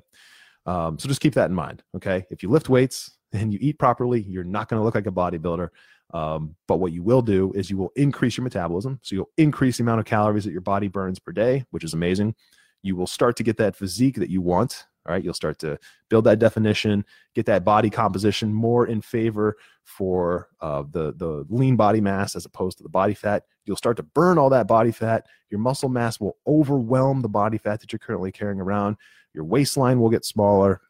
Um, 0.66 0.98
so 0.98 1.08
just 1.08 1.20
keep 1.20 1.34
that 1.34 1.50
in 1.50 1.54
mind. 1.54 1.82
Okay. 1.96 2.26
If 2.30 2.42
you 2.42 2.48
lift 2.48 2.68
weights 2.68 3.12
and 3.32 3.52
you 3.52 3.58
eat 3.60 3.78
properly, 3.78 4.22
you're 4.22 4.44
not 4.44 4.68
going 4.68 4.80
to 4.80 4.84
look 4.84 4.94
like 4.94 5.06
a 5.06 5.10
bodybuilder. 5.10 5.68
Um, 6.12 6.54
but 6.68 6.76
what 6.76 6.92
you 6.92 7.02
will 7.02 7.22
do 7.22 7.52
is 7.54 7.70
you 7.70 7.76
will 7.76 7.92
increase 7.96 8.36
your 8.36 8.44
metabolism. 8.44 9.00
So 9.02 9.16
you'll 9.16 9.30
increase 9.36 9.78
the 9.78 9.82
amount 9.82 10.00
of 10.00 10.06
calories 10.06 10.44
that 10.44 10.52
your 10.52 10.60
body 10.60 10.88
burns 10.88 11.18
per 11.18 11.32
day, 11.32 11.64
which 11.70 11.82
is 11.82 11.94
amazing. 11.94 12.34
You 12.82 12.94
will 12.94 13.06
start 13.06 13.36
to 13.36 13.42
get 13.42 13.56
that 13.56 13.74
physique 13.74 14.16
that 14.16 14.30
you 14.30 14.40
want. 14.40 14.86
All 15.06 15.12
right. 15.12 15.24
You'll 15.24 15.34
start 15.34 15.58
to 15.60 15.78
build 16.08 16.24
that 16.24 16.38
definition, 16.38 17.04
get 17.34 17.46
that 17.46 17.64
body 17.64 17.90
composition 17.90 18.54
more 18.54 18.86
in 18.86 19.02
favor 19.02 19.56
for 19.82 20.48
uh, 20.60 20.84
the, 20.90 21.12
the 21.14 21.44
lean 21.50 21.76
body 21.76 22.00
mass 22.00 22.36
as 22.36 22.46
opposed 22.46 22.78
to 22.78 22.82
the 22.82 22.88
body 22.88 23.12
fat. 23.12 23.44
You'll 23.66 23.76
start 23.76 23.96
to 23.98 24.02
burn 24.02 24.38
all 24.38 24.50
that 24.50 24.66
body 24.66 24.92
fat. 24.92 25.26
Your 25.50 25.60
muscle 25.60 25.88
mass 25.88 26.20
will 26.20 26.36
overwhelm 26.46 27.22
the 27.22 27.28
body 27.28 27.58
fat 27.58 27.80
that 27.80 27.92
you're 27.92 27.98
currently 27.98 28.32
carrying 28.32 28.60
around 28.60 28.96
your 29.34 29.44
waistline 29.44 30.00
will 30.00 30.10
get 30.10 30.24
smaller. 30.24 30.80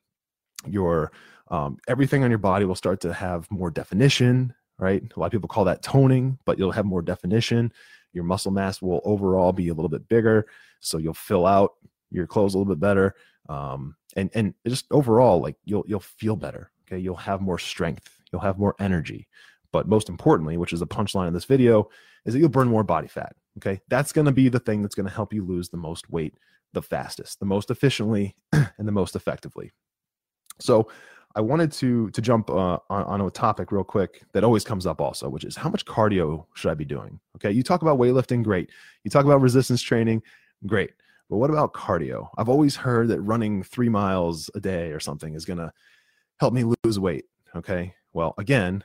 Your 0.67 1.13
um, 1.49 1.79
everything 1.89 2.25
on 2.25 2.31
your 2.31 2.39
body 2.39 2.65
will 2.65 2.75
start 2.75 3.01
to 3.03 3.13
have 3.13 3.51
more 3.51 3.71
definition 3.71 4.55
right? 4.79 5.03
A 5.15 5.21
lot 5.21 5.27
of 5.27 5.33
people 5.33 5.49
call 5.49 5.65
that 5.65 5.83
toning 5.83 6.39
but 6.45 6.59
you'll 6.59 6.73
have 6.73 6.87
more 6.87 7.03
definition. 7.03 7.73
Your 8.13 8.25
muscle 8.25 8.53
mass 8.53 8.81
will 8.81 9.01
overall 9.05 9.53
be 9.53 9.69
a 9.69 9.75
little 9.75 9.89
bit 9.89 10.09
bigger 10.09 10.47
so 10.81 10.99
you'll 10.99 11.15
fill 11.15 11.47
out 11.47 11.75
your 12.11 12.27
clothes 12.27 12.55
a 12.55 12.59
little 12.59 12.73
bit 12.73 12.81
better. 12.81 13.15
Um, 13.49 13.97
and 14.17 14.31
and 14.35 14.55
just 14.67 14.87
overall 14.91 15.41
like 15.41 15.57
you'll 15.65 15.85
you'll 15.87 16.01
feel 16.01 16.37
better 16.37 16.71
okay? 16.87 16.99
You'll 16.99 17.17
have 17.17 17.41
more 17.41 17.59
strength. 17.59 18.09
You'll 18.33 18.43
have 18.43 18.59
more 18.59 18.75
energy. 18.79 19.29
But 19.73 19.89
most 19.89 20.09
importantly 20.09 20.57
which 20.57 20.73
is 20.73 20.81
the 20.81 20.87
punchline 20.87 21.29
of 21.29 21.35
this 21.35 21.45
video 21.45 21.89
is 22.25 22.33
that 22.33 22.41
you'll 22.41 22.49
burn 22.49 22.69
more 22.69 22.85
body 22.85 23.09
fat 23.09 23.35
okay? 23.59 23.81
That's 23.89 24.13
going 24.13 24.27
to 24.27 24.33
be 24.33 24.49
the 24.49 24.61
thing 24.61 24.83
that's 24.83 24.95
going 24.95 25.09
to 25.09 25.15
help 25.15 25.33
you 25.33 25.45
lose 25.45 25.69
the 25.69 25.77
most 25.77 26.11
weight 26.11 26.35
the 26.75 26.83
fastest, 26.83 27.41
the 27.41 27.47
most 27.47 27.71
efficiently, 27.71 28.37
and 28.53 28.87
the 28.87 28.93
most 28.93 29.17
effectively. 29.17 29.73
So 30.61 30.89
I 31.37 31.41
wanted 31.41 31.73
to 31.73 32.11
to 32.11 32.23
jump 32.23 32.49
uh, 32.51 32.79
on, 32.91 33.05
on 33.05 33.21
a 33.21 33.31
topic 33.31 33.73
real 33.73 33.85
quick 33.85 34.23
that 34.33 34.45
always 34.45 34.65
comes 34.65 34.87
up 34.87 35.01
also, 35.01 35.29
which 35.29 35.45
is 35.45 35.57
how 35.57 35.69
much 35.69 35.85
cardio 35.85 36.47
should 36.55 36.71
I 36.71 36.75
be 36.75 36.85
doing? 36.85 37.19
Okay, 37.37 37.51
you 37.51 37.63
talk 37.63 37.83
about 37.83 37.99
weightlifting, 37.99 38.43
great. 38.45 38.71
You 39.03 39.11
talk 39.11 39.25
about 39.25 39.41
resistance 39.41 39.83
training, 39.83 40.23
great. 40.67 40.91
But 41.31 41.39
what 41.39 41.51
about 41.51 41.73
cardio? 41.73 42.29
I've 42.37 42.49
always 42.49 42.77
heard 42.77 43.09
that 43.09 43.21
running 43.21 43.63
three 43.63 43.89
miles 43.89 44.51
a 44.55 44.61
day 44.61 44.93
or 44.93 45.01
something 45.01 45.35
is 45.35 45.45
to 45.47 45.73
help 46.39 46.55
me 46.55 46.65
lose 46.85 47.01
weight. 47.01 47.25
Okay, 47.57 47.95
well, 48.13 48.35
again, 48.39 48.85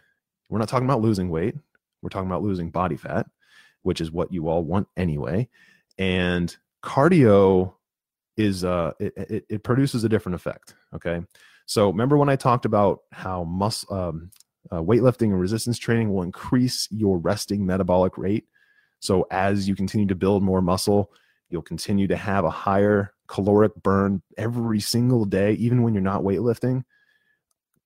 we're 0.49 0.59
not 0.59 0.69
talking 0.69 0.87
about 0.87 1.01
losing 1.01 1.29
weight. 1.29 1.55
We're 2.01 2.09
talking 2.09 2.29
about 2.29 2.43
losing 2.43 2.71
body 2.71 2.97
fat, 2.97 3.27
which 3.83 4.01
is 4.01 4.11
what 4.11 4.31
you 4.31 4.47
all 4.47 4.63
want 4.63 4.87
anyway. 4.97 5.49
And 5.97 6.55
cardio 6.81 7.73
is 8.39 8.63
uh 8.63 8.93
it, 8.99 9.13
it, 9.17 9.45
it 9.49 9.63
produces 9.63 10.03
a 10.03 10.09
different 10.09 10.35
effect. 10.35 10.73
Okay, 10.95 11.21
so 11.65 11.89
remember 11.89 12.17
when 12.17 12.29
I 12.29 12.35
talked 12.35 12.65
about 12.65 13.01
how 13.11 13.43
muscle 13.43 13.95
um, 13.95 14.31
uh, 14.71 14.81
weightlifting 14.81 15.27
and 15.27 15.39
resistance 15.39 15.77
training 15.77 16.11
will 16.11 16.23
increase 16.23 16.87
your 16.91 17.17
resting 17.17 17.65
metabolic 17.65 18.17
rate. 18.17 18.45
So 18.99 19.25
as 19.31 19.67
you 19.67 19.75
continue 19.75 20.07
to 20.07 20.15
build 20.15 20.43
more 20.43 20.61
muscle, 20.61 21.11
you'll 21.49 21.61
continue 21.61 22.07
to 22.07 22.15
have 22.17 22.45
a 22.45 22.49
higher 22.49 23.13
caloric 23.27 23.75
burn 23.81 24.21
every 24.37 24.79
single 24.79 25.25
day, 25.25 25.53
even 25.53 25.83
when 25.83 25.93
you're 25.93 26.01
not 26.01 26.23
weightlifting. 26.23 26.83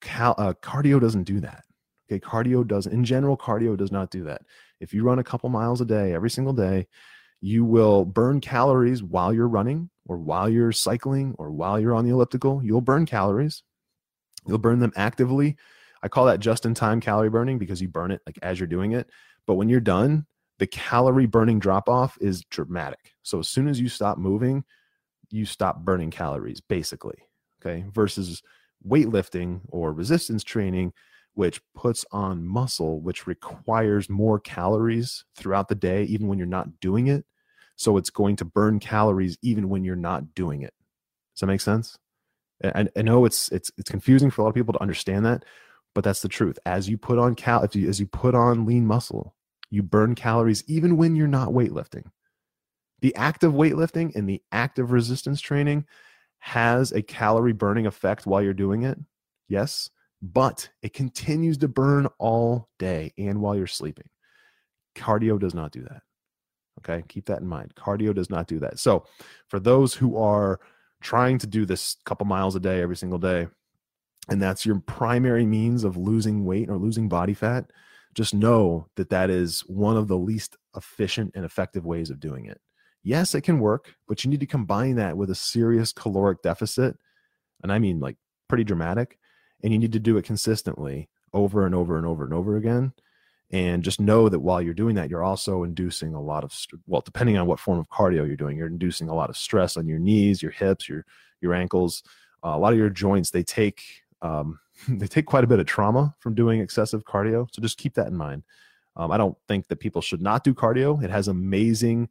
Cal- 0.02 0.36
uh, 0.38 0.54
cardio 0.62 1.00
doesn't 1.00 1.24
do 1.24 1.40
that. 1.40 1.64
Okay, 2.10 2.20
cardio 2.20 2.68
does 2.68 2.88
in 2.88 3.04
general. 3.06 3.38
Cardio 3.38 3.78
does 3.78 3.92
not 3.92 4.12
do 4.12 4.24
that. 4.26 4.42
If 4.80 4.94
you 4.94 5.04
run 5.04 5.20
a 5.20 5.24
couple 5.24 5.50
miles 5.50 5.82
a 5.82 5.86
day 5.86 6.14
every 6.14 6.30
single 6.30 6.54
day, 6.54 6.88
you 7.44 7.66
will 7.66 8.06
burn 8.06 8.40
calories 8.40 9.04
while 9.04 9.34
you're 9.34 9.50
running, 9.50 9.90
or 10.06 10.18
while 10.18 10.48
you're 10.48 10.72
cycling, 10.72 11.36
or 11.38 11.52
while 11.52 11.80
you're 11.80 11.94
on 11.94 12.06
the 12.06 12.12
elliptical. 12.12 12.64
You'll 12.64 12.82
burn 12.82 13.06
calories 13.06 13.64
You'll 14.48 14.58
burn 14.58 14.80
them 14.80 14.94
actively. 14.96 15.56
I 16.02 16.08
call 16.08 16.26
that 16.26 16.40
just 16.40 16.66
in 16.66 16.74
time 16.74 17.00
calorie 17.00 17.30
burning 17.30 17.58
because 17.58 17.82
you 17.82 17.88
burn 17.88 18.12
it 18.12 18.22
like 18.26 18.38
as 18.42 18.60
you're 18.60 18.68
doing 18.68 18.92
it. 18.92 19.10
But 19.48 19.56
when 19.56 19.70
you're 19.70 19.80
done, 19.80 20.26
the 20.60 20.68
calorie 20.68 21.26
burning 21.26 21.60
drop 21.60 21.88
off 21.88 22.18
is 22.20 22.44
dramatic. 22.46 23.14
So 23.24 23.40
as 23.40 23.48
soon 23.48 23.68
as 23.68 23.80
you 23.80 23.90
stop 23.90 24.18
moving, 24.18 24.64
you 25.30 25.46
stop 25.46 25.84
burning 25.84 26.12
calories 26.12 26.62
basically. 26.62 27.18
Okay. 27.62 27.86
Versus 27.94 28.42
weightlifting 28.86 29.62
or 29.70 29.94
resistance 29.94 30.44
training, 30.44 30.92
which 31.36 31.62
puts 31.74 32.06
on 32.12 32.46
muscle, 32.46 33.00
which 33.00 33.26
requires 33.26 34.10
more 34.10 34.40
calories 34.40 35.24
throughout 35.36 35.70
the 35.70 35.76
day, 35.76 36.04
even 36.04 36.28
when 36.28 36.38
you're 36.38 36.48
not 36.48 36.80
doing 36.82 37.08
it. 37.08 37.26
So 37.76 37.98
it's 37.98 38.10
going 38.10 38.36
to 38.38 38.46
burn 38.46 38.80
calories 38.80 39.38
even 39.42 39.70
when 39.70 39.84
you're 39.84 39.96
not 39.96 40.36
doing 40.36 40.62
it. 40.62 40.74
Does 41.34 41.42
that 41.42 41.48
make 41.48 41.62
sense? 41.62 41.98
I, 42.64 42.88
I 42.96 43.02
know 43.02 43.26
it's 43.26 43.50
it's 43.52 43.72
it's 43.78 43.90
confusing 43.90 44.30
for 44.30 44.42
a 44.42 44.44
lot 44.46 44.50
of 44.50 44.56
people 44.56 44.74
to 44.74 44.82
understand 44.82 45.26
that, 45.26 45.44
but 45.94 46.04
that's 46.04 46.22
the 46.22 46.30
truth. 46.30 46.58
As 46.66 46.90
you 46.90 46.98
put 46.98 47.20
on 47.20 47.36
cal, 47.36 47.68
you, 47.74 47.90
as 47.90 48.00
you 48.00 48.08
put 48.08 48.36
on 48.36 48.66
lean 48.66 48.86
muscle, 48.86 49.36
you 49.70 49.84
burn 49.84 50.16
calories 50.16 50.64
even 50.68 50.98
when 50.98 51.16
you're 51.16 51.28
not 51.28 51.50
weightlifting. 51.50 52.06
The 53.02 53.16
active 53.16 53.52
weightlifting 53.52 54.16
and 54.16 54.30
the 54.30 54.42
active 54.52 54.92
resistance 54.92 55.42
training 55.42 55.86
has 56.40 56.92
a 56.92 57.02
calorie 57.02 57.54
burning 57.54 57.86
effect 57.86 58.26
while 58.26 58.42
you're 58.42 58.54
doing 58.54 58.84
it. 58.84 58.98
Yes, 59.50 59.90
but 60.22 60.70
it 60.82 60.94
continues 60.94 61.58
to 61.60 61.68
burn 61.68 62.08
all 62.18 62.70
day 62.80 63.14
and 63.18 63.42
while 63.42 63.56
you're 63.56 63.68
sleeping. 63.68 64.10
Cardio 64.96 65.40
does 65.40 65.54
not 65.54 65.72
do 65.72 65.82
that. 65.84 66.02
Okay, 66.80 67.04
keep 67.08 67.26
that 67.26 67.42
in 67.42 67.48
mind. 67.48 67.74
Cardio 67.76 68.14
does 68.14 68.30
not 68.30 68.48
do 68.48 68.60
that. 68.60 68.80
So, 68.80 69.06
for 69.48 69.60
those 69.60 69.94
who 69.94 70.18
are 70.18 70.60
trying 71.02 71.38
to 71.38 71.48
do 71.48 71.66
this 71.66 71.98
couple 72.06 72.26
miles 72.26 72.56
a 72.56 72.60
day 72.60 72.82
every 72.82 72.96
single 72.96 73.20
day 73.20 73.48
and 74.30 74.42
that's 74.42 74.66
your 74.66 74.80
primary 74.80 75.46
means 75.46 75.84
of 75.84 75.98
losing 75.98 76.46
weight 76.46 76.70
or 76.70 76.78
losing 76.78 77.10
body 77.10 77.34
fat 77.34 77.66
just 78.14 78.34
know 78.34 78.88
that 78.96 79.10
that 79.10 79.30
is 79.30 79.62
one 79.62 79.98
of 79.98 80.08
the 80.08 80.18
least 80.18 80.56
efficient 80.76 81.32
and 81.36 81.46
effective 81.46 81.86
ways 81.86 82.10
of 82.10 82.20
doing 82.20 82.46
it 82.46 82.60
yes 83.04 83.36
it 83.36 83.42
can 83.42 83.60
work 83.60 83.94
but 84.08 84.24
you 84.24 84.30
need 84.30 84.40
to 84.40 84.46
combine 84.46 84.96
that 84.96 85.18
with 85.18 85.30
a 85.30 85.36
serious 85.36 85.92
caloric 85.92 86.42
deficit 86.42 86.96
and 87.64 87.72
i 87.72 87.78
mean 87.78 88.00
like 88.00 88.16
pretty 88.48 88.64
dramatic 88.64 89.20
and 89.62 89.72
you 89.74 89.80
need 89.80 89.92
to 89.92 90.00
do 90.00 90.18
it 90.18 90.26
consistently 90.26 91.10
over 91.34 91.66
and 91.66 91.76
over 91.76 91.98
and 91.98 92.06
over 92.06 92.24
and 92.24 92.34
over 92.34 92.56
again 92.56 92.94
and 93.54 93.84
just 93.84 94.02
know 94.02 94.28
that 94.28 94.40
while 94.40 94.62
you're 94.62 94.74
doing 94.74 94.96
that 94.96 95.10
you're 95.10 95.24
also 95.24 95.64
inducing 95.64 96.14
a 96.16 96.22
lot 96.22 96.44
of 96.44 96.52
well 96.88 97.02
depending 97.02 97.38
on 97.38 97.46
what 97.46 97.60
form 97.60 97.80
of 97.80 97.88
cardio 97.88 98.26
you're 98.28 98.36
doing 98.36 98.58
you're 98.58 98.68
inducing 98.68 99.08
a 99.08 99.16
lot 99.16 99.30
of 99.30 99.38
stress 99.38 99.78
on 99.78 99.88
your 99.88 100.00
knees 100.00 100.42
your 100.42 100.52
hips 100.52 100.90
your 100.90 101.06
your 101.40 101.54
ankles. 101.54 102.04
Uh, 102.44 102.56
a 102.56 102.58
lot 102.58 102.74
of 102.74 102.80
your 102.80 102.90
joints 102.90 103.30
they 103.30 103.44
take 103.44 103.84
um, 104.22 104.60
they 104.90 105.08
take 105.08 105.26
quite 105.26 105.44
a 105.44 105.48
bit 105.48 105.60
of 105.60 105.66
trauma 105.66 106.14
from 106.20 106.36
doing 106.36 106.60
excessive 106.60 107.06
cardio 107.06 107.48
so 107.52 107.62
just 107.62 107.78
keep 107.78 107.94
that 107.94 108.08
in 108.08 108.18
mind. 108.18 108.44
Um, 108.96 109.12
i 109.12 109.18
don't 109.18 109.36
think 109.48 109.68
that 109.70 109.80
people 109.80 110.02
should 110.02 110.22
not 110.22 110.44
do 110.44 110.54
cardio. 110.54 111.04
It 111.04 111.10
has 111.10 111.28
amazing 111.28 112.10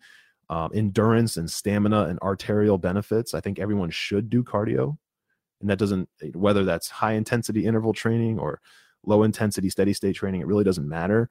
um, 0.48 0.70
endurance 0.74 1.36
and 1.36 1.50
stamina 1.50 2.04
and 2.04 2.18
arterial 2.20 2.76
benefits. 2.78 3.34
I 3.34 3.40
think 3.40 3.58
everyone 3.58 3.90
should 3.90 4.30
do 4.30 4.42
cardio 4.44 4.96
and 5.62 5.70
that 5.70 5.78
doesn't 5.78 6.08
whether 6.34 6.64
that's 6.64 6.88
high 6.90 7.12
intensity 7.12 7.64
interval 7.64 7.94
training 7.94 8.38
or 8.38 8.60
low 9.04 9.22
intensity 9.22 9.68
steady 9.70 9.92
state 9.92 10.14
training 10.14 10.40
it 10.40 10.46
really 10.46 10.64
doesn't 10.64 10.88
matter 10.88 11.28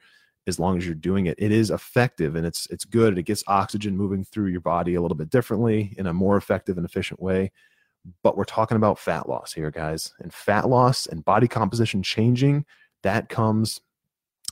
as 0.48 0.60
long 0.60 0.78
as 0.78 0.86
you're 0.86 0.96
doing 0.96 1.28
it. 1.28 1.36
It 1.38 1.52
is 1.52 1.70
effective 1.70 2.36
and 2.36 2.46
it's 2.46 2.68
it's 2.70 2.86
good 2.86 3.18
it 3.18 3.24
gets 3.24 3.44
oxygen 3.48 3.96
moving 3.96 4.24
through 4.24 4.48
your 4.48 4.62
body 4.62 4.96
a 4.96 5.02
little 5.02 5.18
bit 5.18 5.30
differently 5.30 5.94
in 5.98 6.08
a 6.08 6.14
more 6.14 6.38
effective 6.38 6.78
and 6.78 6.86
efficient 6.86 7.22
way. 7.22 7.52
But 8.24 8.36
we're 8.36 8.46
talking 8.46 8.78
about 8.78 8.98
fat 8.98 9.30
loss 9.30 9.54
here 9.54 9.70
guys 9.70 10.14
and 10.20 10.34
fat 10.34 10.68
loss 10.68 11.06
and 11.06 11.24
body 11.24 11.48
composition 11.48 12.02
changing 12.02 12.66
that 13.04 13.30
comes 13.30 13.82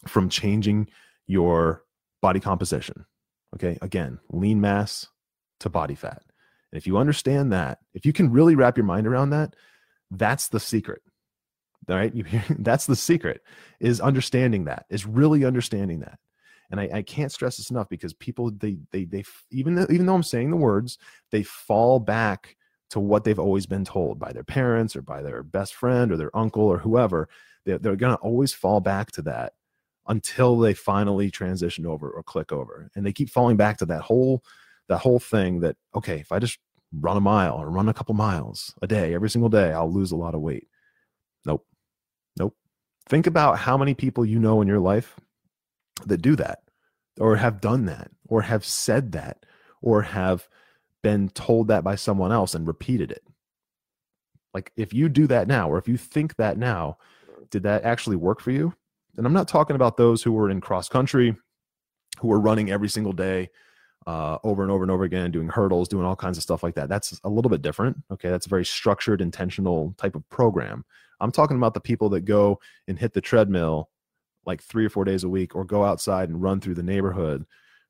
from 0.08 0.30
changing 0.30 0.88
your 1.28 1.84
body 2.22 2.40
composition 2.40 3.06
okay? 3.56 3.78
Again 3.82 4.20
lean 4.32 4.62
mass 4.62 5.08
to 5.62 5.70
body 5.70 5.96
fat. 5.96 6.22
And 6.72 6.78
if 6.78 6.86
you 6.86 6.98
understand 6.98 7.52
that 7.52 7.80
if 7.94 8.06
you 8.06 8.14
can 8.14 8.32
really 8.32 8.56
wrap 8.56 8.78
your 8.78 8.86
mind 8.86 9.08
around 9.08 9.32
that 9.32 9.56
that's 10.12 10.50
the 10.50 10.60
secret 10.60 11.02
right? 11.96 12.14
You, 12.14 12.24
hear, 12.24 12.44
that's 12.60 12.86
the 12.86 12.96
secret 12.96 13.42
is 13.80 14.02
understanding 14.02 14.66
that 14.66 14.86
is 14.90 15.06
really 15.06 15.46
understanding 15.46 16.00
that. 16.02 16.20
And 16.72 16.80
I, 16.80 16.90
I, 16.94 17.02
can't 17.02 17.32
stress 17.32 17.58
this 17.58 17.72
enough 17.72 17.90
because 17.90 18.14
people 18.14 18.52
they 18.52 18.78
they 18.92 19.06
they 19.06 19.24
even 19.50 19.74
though, 19.74 19.88
even 19.90 20.06
though 20.06 20.14
i'm 20.14 20.22
saying 20.22 20.52
the 20.52 20.56
words 20.56 21.00
they 21.32 21.42
fall 21.42 22.00
back 22.00 22.56
to 22.92 23.00
what 23.00 23.24
they've 23.24 23.40
always 23.40 23.66
been 23.66 23.86
told 23.86 24.20
by 24.20 24.32
their 24.32 24.44
parents 24.44 24.96
or 24.96 25.02
by 25.02 25.24
their 25.24 25.42
best 25.42 25.74
friend 25.74 26.12
or 26.12 26.18
their 26.18 26.36
uncle 26.38 26.64
or 26.64 26.78
whoever. 26.78 27.28
They're, 27.66 27.80
they're 27.80 27.96
going 27.96 28.16
to 28.16 28.22
always 28.22 28.54
fall 28.54 28.82
back 28.82 29.12
to 29.14 29.22
that 29.24 29.54
until 30.08 30.58
they 30.58 30.74
finally 30.74 31.30
transition 31.30 31.86
over 31.86 32.10
or 32.10 32.24
click 32.24 32.52
over. 32.52 32.90
And 32.96 33.06
they 33.06 33.14
keep 33.14 33.30
falling 33.30 33.58
back 33.58 33.78
to 33.78 33.86
that 33.88 34.02
whole 34.02 34.44
that 34.90 34.98
whole 34.98 35.20
thing 35.20 35.62
that 35.62 35.78
okay 35.96 36.20
if 36.20 36.32
i 36.32 36.40
just 36.40 36.60
run 37.00 37.16
a 37.16 37.22
mile 37.22 37.56
or 37.56 37.70
run 37.70 37.88
a 37.88 37.94
couple 37.94 38.16
miles 38.16 38.74
a 38.82 38.88
day 38.88 39.14
every 39.14 39.30
single 39.30 39.50
day 39.50 39.72
i'll 39.72 39.92
lose 39.92 40.12
a 40.12 40.18
lot 40.18 40.36
of 40.36 40.42
weight 40.42 40.68
Nope. 42.38 42.56
Think 43.08 43.28
about 43.28 43.58
how 43.58 43.78
many 43.78 43.94
people 43.94 44.26
you 44.26 44.40
know 44.40 44.62
in 44.62 44.68
your 44.68 44.80
life 44.80 45.16
that 46.06 46.22
do 46.22 46.36
that 46.36 46.60
or 47.20 47.36
have 47.36 47.62
done 47.62 47.86
that 47.86 48.12
or 48.28 48.42
have 48.42 48.66
said 48.66 49.12
that 49.14 49.46
or 49.82 50.02
have 50.02 50.48
been 51.02 51.30
told 51.30 51.68
that 51.68 51.84
by 51.84 51.96
someone 51.96 52.32
else 52.32 52.54
and 52.54 52.68
repeated 52.68 53.12
it. 53.12 53.24
Like 54.54 54.72
if 54.76 54.94
you 54.94 55.10
do 55.10 55.28
that 55.28 55.48
now 55.48 55.70
or 55.70 55.78
if 55.78 55.88
you 55.88 55.98
think 55.98 56.36
that 56.36 56.58
now, 56.58 56.98
did 57.50 57.64
that 57.64 57.84
actually 57.84 58.16
work 58.16 58.42
for 58.42 58.52
you? 58.52 58.74
And 59.18 59.26
I'm 59.26 59.34
not 59.34 59.48
talking 59.48 59.76
about 59.76 59.98
those 59.98 60.24
who 60.24 60.32
were 60.32 60.50
in 60.50 60.62
cross 60.62 60.88
country, 60.88 61.36
who 62.20 62.28
were 62.28 62.40
running 62.40 62.72
every 62.72 62.90
single 62.90 63.14
day 63.14 63.50
uh, 64.08 64.38
over 64.44 64.64
and 64.64 64.72
over 64.72 64.84
and 64.84 64.92
over 64.92 65.04
again, 65.04 65.32
doing 65.32 65.48
hurdles, 65.48 65.88
doing 65.88 66.06
all 66.06 66.16
kinds 66.16 66.38
of 66.38 66.44
stuff 66.44 66.64
like 66.64 66.76
that. 66.76 66.90
That's 66.90 67.20
a 67.24 67.30
little 67.30 67.50
bit 67.50 67.62
different. 67.62 67.98
Okay. 68.12 68.30
That's 68.30 68.46
a 68.46 68.50
very 68.50 68.66
structured, 68.66 69.22
intentional 69.22 69.94
type 69.98 70.16
of 70.16 70.28
program 70.30 70.86
I'm 71.20 71.32
talking 71.32 71.58
about 71.58 71.74
the 71.74 71.80
people 71.80 72.10
that 72.10 72.22
go 72.22 72.60
and 72.88 72.98
hit 72.98 73.14
the 73.14 73.22
treadmill 73.22 73.90
like 74.46 74.62
three 74.64 74.86
or 74.86 74.90
four 74.90 75.06
days 75.06 75.24
a 75.24 75.30
week 75.30 75.56
or 75.56 75.64
go 75.66 75.84
outside 75.84 76.30
and 76.30 76.42
run 76.42 76.60
through 76.60 76.76
the 76.76 76.84
neighborhood 76.84 77.46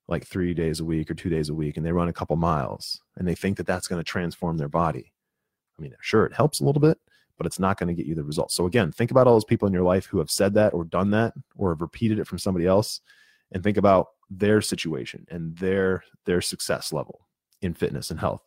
like 0.08 0.26
three 0.26 0.54
days 0.54 0.80
a 0.80 0.86
week 0.86 1.10
or 1.10 1.14
two 1.14 1.30
days 1.30 1.50
a 1.50 1.54
week 1.54 1.78
and 1.78 1.86
they 1.86 1.92
run 1.92 2.10
a 2.10 2.14
couple 2.14 2.36
miles 2.36 3.00
and 3.16 3.28
they 3.28 3.36
think 3.36 3.58
that 3.58 3.68
that's 3.68 3.88
going 3.88 4.00
to 4.00 4.04
transform 4.04 4.58
their 4.58 4.68
body. 4.68 5.14
I 5.78 5.82
mean, 5.82 5.94
sure, 6.02 6.26
it 6.26 6.34
helps 6.34 6.60
a 6.60 6.66
little 6.66 6.82
bit, 6.82 6.98
but 7.38 7.46
it's 7.46 7.60
not 7.60 7.78
going 7.78 7.88
to 7.88 7.94
get 7.94 8.08
you 8.08 8.16
the 8.16 8.24
results. 8.24 8.56
So, 8.56 8.66
again, 8.66 8.92
think 8.92 9.12
about 9.12 9.28
all 9.28 9.36
those 9.36 9.46
people 9.46 9.68
in 9.68 9.74
your 9.74 9.84
life 9.84 10.06
who 10.06 10.18
have 10.18 10.32
said 10.32 10.54
that 10.56 10.74
or 10.74 10.84
done 10.84 11.12
that 11.12 11.34
or 11.56 11.70
have 11.70 11.82
repeated 11.82 12.20
it 12.20 12.28
from 12.28 12.40
somebody 12.40 12.66
else 12.66 13.02
and 13.52 13.64
think 13.64 13.78
about 13.78 14.08
their 14.30 14.62
situation 14.62 15.26
and 15.30 15.56
their 15.58 16.04
their 16.26 16.42
success 16.42 16.92
level 16.92 17.28
in 17.62 17.74
fitness 17.74 18.12
and 18.12 18.20
health. 18.20 18.44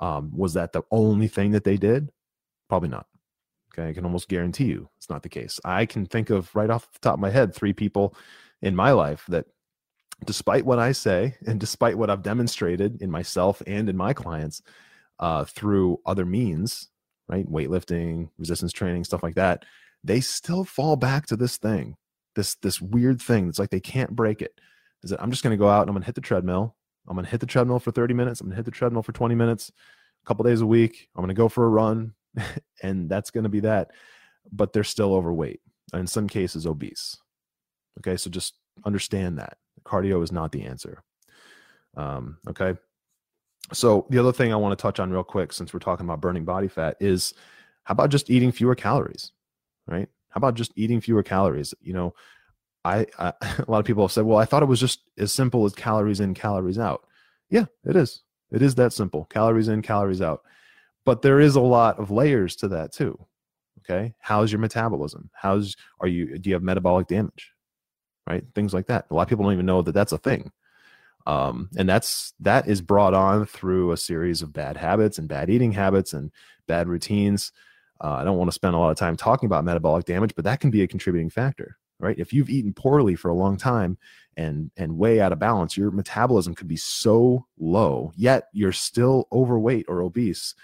Um, 0.00 0.30
was 0.34 0.54
that 0.54 0.72
the 0.72 0.82
only 0.90 1.28
thing 1.28 1.52
that 1.52 1.64
they 1.64 1.76
did? 1.76 2.10
Probably 2.68 2.88
not. 2.88 3.06
Okay, 3.76 3.90
I 3.90 3.92
can 3.92 4.04
almost 4.04 4.28
guarantee 4.28 4.66
you 4.66 4.88
it's 4.96 5.10
not 5.10 5.22
the 5.22 5.28
case. 5.28 5.60
I 5.64 5.84
can 5.86 6.06
think 6.06 6.30
of 6.30 6.54
right 6.54 6.70
off 6.70 6.90
the 6.92 6.98
top 7.00 7.14
of 7.14 7.20
my 7.20 7.30
head 7.30 7.54
three 7.54 7.72
people 7.72 8.14
in 8.62 8.74
my 8.74 8.92
life 8.92 9.24
that, 9.28 9.46
despite 10.24 10.64
what 10.64 10.78
I 10.78 10.92
say 10.92 11.36
and 11.46 11.60
despite 11.60 11.98
what 11.98 12.08
I've 12.08 12.22
demonstrated 12.22 13.02
in 13.02 13.10
myself 13.10 13.62
and 13.66 13.88
in 13.88 13.96
my 13.96 14.14
clients 14.14 14.62
uh, 15.18 15.44
through 15.44 16.00
other 16.06 16.24
means, 16.24 16.88
right? 17.28 17.46
Weightlifting, 17.46 18.30
resistance 18.38 18.72
training, 18.72 19.04
stuff 19.04 19.22
like 19.22 19.34
that. 19.34 19.64
They 20.02 20.20
still 20.20 20.64
fall 20.64 20.96
back 20.96 21.26
to 21.26 21.36
this 21.36 21.58
thing, 21.58 21.96
this 22.34 22.54
this 22.56 22.80
weird 22.80 23.20
thing. 23.20 23.48
It's 23.48 23.58
like 23.58 23.70
they 23.70 23.80
can't 23.80 24.16
break 24.16 24.40
it. 24.40 24.58
Is 25.02 25.10
that 25.10 25.22
I'm 25.22 25.30
just 25.30 25.42
going 25.42 25.56
to 25.56 25.62
go 25.62 25.68
out 25.68 25.82
and 25.82 25.90
I'm 25.90 25.94
going 25.94 26.02
to 26.02 26.06
hit 26.06 26.14
the 26.14 26.20
treadmill. 26.22 26.76
I'm 27.06 27.14
going 27.14 27.24
to 27.24 27.30
hit 27.30 27.40
the 27.40 27.46
treadmill 27.46 27.78
for 27.78 27.92
30 27.92 28.14
minutes. 28.14 28.40
I'm 28.40 28.46
going 28.46 28.52
to 28.52 28.56
hit 28.56 28.64
the 28.64 28.70
treadmill 28.70 29.02
for 29.02 29.12
20 29.12 29.34
minutes, 29.34 29.70
a 30.24 30.26
couple 30.26 30.44
days 30.44 30.60
a 30.60 30.66
week. 30.66 31.08
I'm 31.14 31.22
going 31.22 31.34
to 31.34 31.38
go 31.38 31.48
for 31.48 31.64
a 31.64 31.68
run, 31.68 32.14
and 32.82 33.08
that's 33.08 33.30
going 33.30 33.44
to 33.44 33.50
be 33.50 33.60
that. 33.60 33.90
But 34.52 34.72
they're 34.72 34.84
still 34.84 35.14
overweight, 35.14 35.60
in 35.92 36.06
some 36.06 36.28
cases 36.28 36.66
obese. 36.66 37.16
Okay, 37.98 38.16
so 38.16 38.30
just 38.30 38.54
understand 38.84 39.38
that 39.38 39.56
cardio 39.84 40.22
is 40.22 40.32
not 40.32 40.52
the 40.52 40.64
answer. 40.64 41.02
Um, 41.96 42.38
okay. 42.48 42.78
So 43.72 44.06
the 44.10 44.18
other 44.18 44.32
thing 44.32 44.52
I 44.52 44.56
want 44.56 44.78
to 44.78 44.82
touch 44.82 45.00
on 45.00 45.10
real 45.10 45.24
quick, 45.24 45.52
since 45.52 45.72
we're 45.72 45.80
talking 45.80 46.06
about 46.06 46.20
burning 46.20 46.44
body 46.44 46.68
fat, 46.68 46.96
is 47.00 47.34
how 47.84 47.92
about 47.92 48.10
just 48.10 48.30
eating 48.30 48.52
fewer 48.52 48.74
calories, 48.74 49.32
right? 49.86 50.08
How 50.30 50.38
about 50.38 50.54
just 50.54 50.72
eating 50.76 51.00
fewer 51.00 51.22
calories? 51.22 51.74
You 51.80 51.94
know, 51.94 52.14
I, 52.84 53.06
I 53.18 53.32
a 53.58 53.64
lot 53.70 53.80
of 53.80 53.84
people 53.84 54.04
have 54.04 54.12
said, 54.12 54.24
well, 54.24 54.38
I 54.38 54.44
thought 54.44 54.62
it 54.62 54.66
was 54.66 54.80
just 54.80 55.00
as 55.18 55.32
simple 55.32 55.64
as 55.64 55.74
calories 55.74 56.20
in, 56.20 56.34
calories 56.34 56.78
out. 56.78 57.06
Yeah, 57.50 57.66
it 57.84 57.96
is. 57.96 58.22
It 58.50 58.62
is 58.62 58.76
that 58.76 58.92
simple. 58.92 59.24
Calories 59.26 59.68
in, 59.68 59.82
calories 59.82 60.22
out. 60.22 60.42
But 61.06 61.22
there 61.22 61.40
is 61.40 61.56
a 61.56 61.60
lot 61.60 61.98
of 61.98 62.10
layers 62.10 62.54
to 62.56 62.68
that 62.68 62.92
too. 62.92 63.18
Okay. 63.80 64.14
How's 64.18 64.52
your 64.52 64.58
metabolism? 64.58 65.30
How's 65.32 65.76
are 66.00 66.08
you 66.08 66.38
do 66.38 66.50
you 66.50 66.54
have 66.54 66.62
metabolic 66.62 67.06
damage? 67.06 67.52
Right? 68.26 68.44
Things 68.54 68.74
like 68.74 68.88
that. 68.88 69.06
A 69.10 69.14
lot 69.14 69.22
of 69.22 69.28
people 69.28 69.44
don't 69.44 69.54
even 69.54 69.64
know 69.64 69.80
that 69.80 69.92
that's 69.92 70.12
a 70.12 70.18
thing 70.18 70.52
um, 71.26 71.68
and 71.76 71.88
that's 71.88 72.32
that 72.40 72.68
is 72.68 72.80
brought 72.80 73.14
on 73.14 73.44
through 73.46 73.92
a 73.92 73.96
series 73.96 74.42
of 74.42 74.52
bad 74.52 74.76
habits 74.76 75.18
and 75.18 75.28
bad 75.28 75.50
eating 75.50 75.72
habits 75.72 76.12
and 76.12 76.30
bad 76.66 76.88
routines 76.88 77.52
uh, 78.02 78.12
i 78.12 78.24
don't 78.24 78.38
want 78.38 78.48
to 78.48 78.54
spend 78.54 78.74
a 78.74 78.78
lot 78.78 78.90
of 78.90 78.96
time 78.96 79.16
talking 79.16 79.46
about 79.46 79.64
metabolic 79.64 80.04
damage 80.04 80.34
but 80.34 80.44
that 80.44 80.60
can 80.60 80.70
be 80.70 80.82
a 80.82 80.86
contributing 80.86 81.30
factor 81.30 81.76
right 81.98 82.18
if 82.18 82.32
you've 82.32 82.50
eaten 82.50 82.72
poorly 82.72 83.16
for 83.16 83.28
a 83.28 83.34
long 83.34 83.56
time 83.56 83.98
and 84.36 84.70
and 84.76 84.96
way 84.96 85.20
out 85.20 85.32
of 85.32 85.38
balance 85.38 85.76
your 85.76 85.90
metabolism 85.90 86.54
could 86.54 86.68
be 86.68 86.76
so 86.76 87.44
low 87.58 88.12
yet 88.16 88.48
you're 88.52 88.72
still 88.72 89.26
overweight 89.32 89.84
or 89.88 90.02
obese 90.02 90.54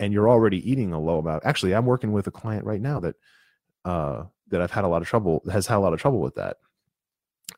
and 0.00 0.12
you're 0.12 0.28
already 0.28 0.68
eating 0.70 0.92
a 0.92 1.00
low 1.00 1.18
amount. 1.18 1.44
Actually 1.44 1.74
i'm 1.74 1.86
working 1.86 2.12
with 2.12 2.26
a 2.26 2.32
client 2.32 2.64
right 2.64 2.80
now 2.80 3.00
that 3.00 3.16
uh 3.84 4.24
that 4.48 4.60
i've 4.60 4.70
had 4.70 4.84
a 4.84 4.88
lot 4.88 5.02
of 5.02 5.08
trouble 5.08 5.42
has 5.50 5.66
had 5.66 5.76
a 5.76 5.80
lot 5.80 5.92
of 5.92 6.00
trouble 6.00 6.20
with 6.20 6.34
that. 6.36 6.56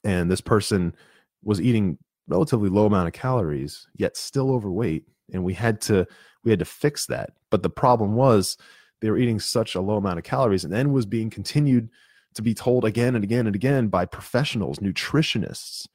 And 0.05 0.31
this 0.31 0.41
person 0.41 0.95
was 1.43 1.61
eating 1.61 1.99
relatively 2.29 2.69
low 2.69 2.87
amount 2.87 3.09
of 3.09 3.13
calories 3.13 3.89
yet 3.97 4.17
still 4.17 4.53
overweight 4.53 5.05
and 5.33 5.45
we 5.45 5.55
had 5.55 5.81
to 5.83 6.07
we 6.45 6.51
had 6.51 6.59
to 6.61 6.65
fix 6.65 7.07
that. 7.07 7.31
But 7.51 7.63
the 7.63 7.71
problem 7.71 8.15
was 8.15 8.57
they 9.01 9.11
were 9.11 9.19
eating 9.19 9.41
such 9.41 9.75
a 9.75 9.81
low 9.81 9.97
amount 9.97 10.19
of 10.19 10.25
calories 10.25 10.65
and 10.65 10.73
then 10.73 10.93
was 10.93 11.07
being 11.07 11.31
continued 11.31 11.91
to 12.35 12.43
be 12.43 12.55
told 12.55 12.85
again 12.85 13.15
and 13.15 13.25
again 13.25 13.47
and 13.47 13.57
again 13.57 13.89
by 13.89 14.05
professionals 14.05 14.79
nutritionists 14.79 15.87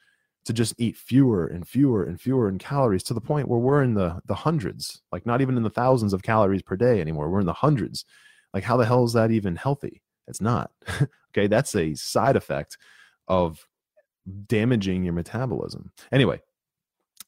to 0.46 0.54
just 0.54 0.76
eat 0.78 0.96
fewer 0.96 1.48
and 1.48 1.68
fewer 1.68 2.04
and 2.04 2.22
fewer 2.22 2.48
in 2.48 2.58
calories 2.58 3.04
to 3.04 3.14
the 3.14 3.22
point 3.22 3.48
where 3.48 3.60
we're 3.60 3.84
in 3.84 3.94
the 3.94 4.22
the 4.26 4.36
hundreds 4.36 5.02
like 5.12 5.26
not 5.26 5.42
even 5.42 5.58
in 5.58 5.64
the 5.64 5.70
thousands 5.70 6.14
of 6.14 6.24
calories 6.24 6.62
per 6.62 6.76
day 6.76 7.02
anymore 7.02 7.30
we're 7.30 7.40
in 7.40 7.46
the 7.46 7.54
hundreds 7.54 8.06
like 8.54 8.64
how 8.64 8.78
the 8.78 8.86
hell 8.86 9.04
is 9.04 9.14
that 9.14 9.32
even 9.32 9.56
healthy 9.56 10.02
it's 10.28 10.42
not 10.42 10.72
okay 11.32 11.48
that's 11.48 11.76
a 11.76 11.94
side 11.96 12.36
effect 12.36 12.78
of 13.28 13.66
damaging 14.48 15.04
your 15.04 15.14
metabolism. 15.14 15.92
Anyway, 16.12 16.42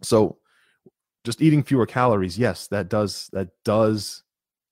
so 0.01 0.38
just 1.23 1.41
eating 1.41 1.63
fewer 1.63 1.86
calories, 1.86 2.38
yes, 2.38 2.67
that 2.67 2.89
does 2.89 3.30
that 3.34 3.49
does 3.63 4.23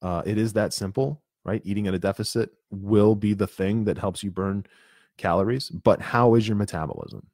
uh, 0.01 0.21
it 0.25 0.37
is 0.37 0.53
that 0.53 0.73
simple, 0.73 1.21
right? 1.43 1.61
Eating 1.65 1.87
at 1.87 1.93
a 1.93 1.99
deficit 1.99 2.51
will 2.71 3.15
be 3.15 3.33
the 3.33 3.47
thing 3.47 3.85
that 3.85 3.97
helps 3.97 4.23
you 4.23 4.31
burn 4.31 4.65
calories. 5.17 5.69
But 5.69 6.01
how 6.01 6.35
is 6.35 6.47
your 6.47 6.57
metabolism? 6.57 7.27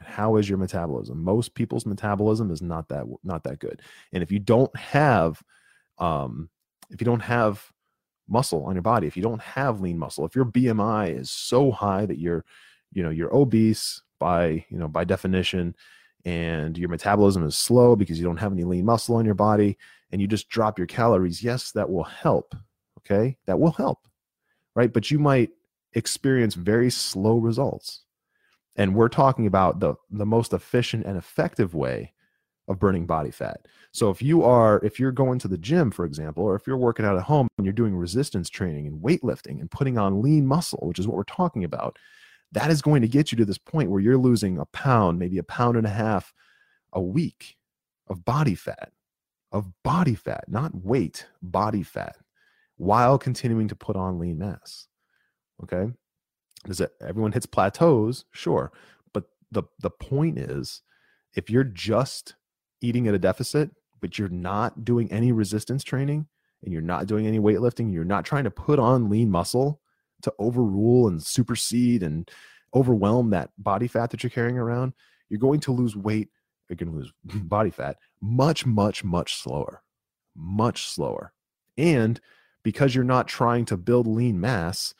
How 0.00 0.36
is 0.36 0.48
your 0.48 0.58
metabolism? 0.58 1.22
Most 1.22 1.54
people's 1.54 1.86
metabolism 1.86 2.50
is 2.50 2.62
not 2.62 2.88
that 2.88 3.04
not 3.22 3.44
that 3.44 3.58
good. 3.58 3.82
And 4.12 4.22
if 4.22 4.32
you 4.32 4.38
don't 4.38 4.74
have 4.76 5.42
um, 5.98 6.48
if 6.90 7.00
you 7.00 7.04
don't 7.04 7.20
have 7.20 7.70
muscle 8.28 8.64
on 8.64 8.74
your 8.74 8.82
body, 8.82 9.06
if 9.06 9.16
you 9.16 9.22
don't 9.22 9.42
have 9.42 9.80
lean 9.80 9.98
muscle, 9.98 10.24
if 10.24 10.34
your 10.34 10.46
BMI 10.46 11.18
is 11.18 11.30
so 11.30 11.70
high 11.70 12.06
that 12.06 12.18
you're 12.18 12.44
you 12.92 13.02
know 13.02 13.10
you're 13.10 13.34
obese 13.34 14.02
by 14.18 14.64
you 14.68 14.78
know 14.78 14.88
by 14.88 15.04
definition 15.04 15.74
and 16.24 16.78
your 16.78 16.88
metabolism 16.88 17.44
is 17.44 17.58
slow 17.58 17.96
because 17.96 18.18
you 18.18 18.24
don't 18.24 18.36
have 18.36 18.52
any 18.52 18.64
lean 18.64 18.84
muscle 18.84 19.18
in 19.18 19.26
your 19.26 19.34
body 19.34 19.76
and 20.12 20.20
you 20.20 20.28
just 20.28 20.48
drop 20.48 20.78
your 20.78 20.86
calories 20.86 21.42
yes 21.42 21.72
that 21.72 21.90
will 21.90 22.04
help 22.04 22.54
okay 22.98 23.36
that 23.46 23.58
will 23.58 23.72
help 23.72 24.06
right 24.76 24.92
but 24.92 25.10
you 25.10 25.18
might 25.18 25.50
experience 25.94 26.54
very 26.54 26.90
slow 26.90 27.38
results 27.38 28.02
and 28.76 28.94
we're 28.94 29.08
talking 29.08 29.46
about 29.46 29.80
the 29.80 29.94
the 30.10 30.26
most 30.26 30.52
efficient 30.52 31.04
and 31.06 31.16
effective 31.16 31.74
way 31.74 32.12
of 32.68 32.78
burning 32.78 33.06
body 33.06 33.30
fat 33.30 33.66
so 33.92 34.08
if 34.10 34.22
you 34.22 34.44
are 34.44 34.80
if 34.84 35.00
you're 35.00 35.12
going 35.12 35.38
to 35.38 35.48
the 35.48 35.58
gym 35.58 35.90
for 35.90 36.04
example 36.04 36.44
or 36.44 36.54
if 36.54 36.66
you're 36.66 36.76
working 36.76 37.04
out 37.04 37.16
at 37.16 37.24
home 37.24 37.48
and 37.58 37.66
you're 37.66 37.72
doing 37.72 37.96
resistance 37.96 38.48
training 38.48 38.86
and 38.86 39.02
weightlifting 39.02 39.60
and 39.60 39.70
putting 39.70 39.98
on 39.98 40.22
lean 40.22 40.46
muscle 40.46 40.86
which 40.86 40.98
is 40.98 41.06
what 41.06 41.16
we're 41.16 41.24
talking 41.24 41.64
about 41.64 41.98
that 42.52 42.70
is 42.70 42.82
going 42.82 43.02
to 43.02 43.08
get 43.08 43.32
you 43.32 43.38
to 43.38 43.44
this 43.44 43.58
point 43.58 43.90
where 43.90 44.00
you're 44.00 44.18
losing 44.18 44.58
a 44.58 44.66
pound, 44.66 45.18
maybe 45.18 45.38
a 45.38 45.42
pound 45.42 45.76
and 45.76 45.86
a 45.86 45.90
half 45.90 46.32
a 46.92 47.00
week 47.00 47.56
of 48.08 48.24
body 48.24 48.54
fat, 48.54 48.92
of 49.50 49.72
body 49.82 50.14
fat, 50.14 50.44
not 50.48 50.74
weight, 50.74 51.26
body 51.40 51.82
fat, 51.82 52.16
while 52.76 53.18
continuing 53.18 53.68
to 53.68 53.76
put 53.76 53.96
on 53.96 54.18
lean 54.18 54.38
mass. 54.38 54.86
Okay. 55.62 55.90
Does 56.64 56.80
it 56.80 56.92
everyone 57.00 57.32
hits 57.32 57.46
plateaus? 57.46 58.24
Sure. 58.32 58.72
But 59.12 59.24
the 59.50 59.64
the 59.80 59.90
point 59.90 60.38
is 60.38 60.82
if 61.34 61.50
you're 61.50 61.64
just 61.64 62.34
eating 62.80 63.08
at 63.08 63.14
a 63.14 63.18
deficit, 63.18 63.70
but 64.00 64.18
you're 64.18 64.28
not 64.28 64.84
doing 64.84 65.10
any 65.10 65.32
resistance 65.32 65.82
training 65.82 66.26
and 66.62 66.72
you're 66.72 66.82
not 66.82 67.06
doing 67.06 67.26
any 67.26 67.38
weightlifting, 67.38 67.92
you're 67.92 68.04
not 68.04 68.24
trying 68.24 68.44
to 68.44 68.50
put 68.50 68.78
on 68.78 69.10
lean 69.10 69.30
muscle, 69.30 69.80
to 70.22 70.32
overrule 70.38 71.08
and 71.08 71.22
supersede 71.22 72.02
and 72.02 72.30
overwhelm 72.74 73.30
that 73.30 73.50
body 73.58 73.86
fat 73.86 74.10
that 74.10 74.22
you're 74.22 74.30
carrying 74.30 74.58
around, 74.58 74.92
you're 75.28 75.40
going 75.40 75.60
to 75.60 75.72
lose 75.72 75.96
weight. 75.96 76.28
You're 76.68 76.76
going 76.76 76.92
to 76.92 76.98
lose 76.98 77.12
body 77.44 77.70
fat 77.70 77.96
much, 78.20 78.64
much, 78.64 79.04
much 79.04 79.36
slower, 79.36 79.82
much 80.34 80.88
slower. 80.88 81.32
And 81.76 82.20
because 82.62 82.94
you're 82.94 83.04
not 83.04 83.28
trying 83.28 83.64
to 83.66 83.76
build 83.76 84.06
lean 84.06 84.40
mass, 84.40 84.94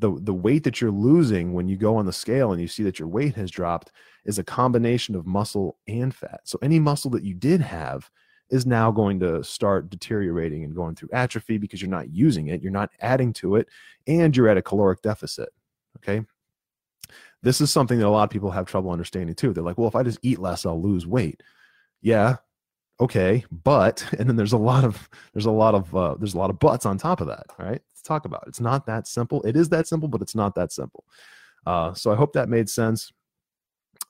the, 0.00 0.18
the 0.20 0.34
weight 0.34 0.64
that 0.64 0.80
you're 0.80 0.90
losing 0.90 1.52
when 1.52 1.68
you 1.68 1.76
go 1.76 1.96
on 1.96 2.06
the 2.06 2.12
scale 2.12 2.52
and 2.52 2.60
you 2.60 2.68
see 2.68 2.82
that 2.82 2.98
your 2.98 3.08
weight 3.08 3.34
has 3.34 3.50
dropped 3.50 3.92
is 4.24 4.38
a 4.38 4.44
combination 4.44 5.14
of 5.14 5.26
muscle 5.26 5.76
and 5.86 6.14
fat. 6.14 6.40
So 6.44 6.58
any 6.62 6.78
muscle 6.78 7.10
that 7.12 7.22
you 7.22 7.34
did 7.34 7.60
have 7.60 8.10
is 8.50 8.66
now 8.66 8.90
going 8.90 9.20
to 9.20 9.44
start 9.44 9.90
deteriorating 9.90 10.64
and 10.64 10.74
going 10.74 10.96
through 10.96 11.10
atrophy 11.12 11.58
because 11.58 11.80
you're 11.80 11.90
not 11.90 12.12
using 12.12 12.48
it, 12.48 12.62
you're 12.62 12.72
not 12.72 12.90
adding 13.00 13.32
to 13.34 13.56
it, 13.56 13.68
and 14.06 14.36
you're 14.36 14.48
at 14.48 14.56
a 14.56 14.62
caloric 14.62 15.02
deficit. 15.02 15.50
Okay. 15.98 16.24
This 17.42 17.60
is 17.60 17.70
something 17.70 17.98
that 17.98 18.06
a 18.06 18.10
lot 18.10 18.24
of 18.24 18.30
people 18.30 18.50
have 18.50 18.66
trouble 18.66 18.90
understanding 18.90 19.34
too. 19.34 19.52
They're 19.52 19.62
like, 19.62 19.78
well, 19.78 19.88
if 19.88 19.96
I 19.96 20.02
just 20.02 20.18
eat 20.22 20.38
less, 20.38 20.66
I'll 20.66 20.80
lose 20.80 21.06
weight. 21.06 21.42
Yeah. 22.02 22.36
Okay. 23.00 23.44
But, 23.50 24.04
and 24.18 24.28
then 24.28 24.36
there's 24.36 24.52
a 24.52 24.58
lot 24.58 24.84
of, 24.84 25.08
there's 25.34 25.46
a 25.46 25.50
lot 25.50 25.74
of, 25.74 25.94
uh, 25.94 26.16
there's 26.18 26.34
a 26.34 26.38
lot 26.38 26.50
of 26.50 26.58
buts 26.58 26.86
on 26.86 26.98
top 26.98 27.20
of 27.20 27.28
that. 27.28 27.46
Right. 27.58 27.82
Let's 28.00 28.08
talk 28.08 28.24
about. 28.24 28.44
It's 28.46 28.60
not 28.60 28.86
that 28.86 29.06
simple. 29.06 29.42
It 29.42 29.56
is 29.56 29.68
that 29.68 29.86
simple, 29.86 30.08
but 30.08 30.22
it's 30.22 30.34
not 30.34 30.54
that 30.54 30.72
simple. 30.72 31.04
Uh, 31.66 31.92
so 31.94 32.10
I 32.10 32.16
hope 32.16 32.32
that 32.32 32.48
made 32.48 32.68
sense. 32.68 33.12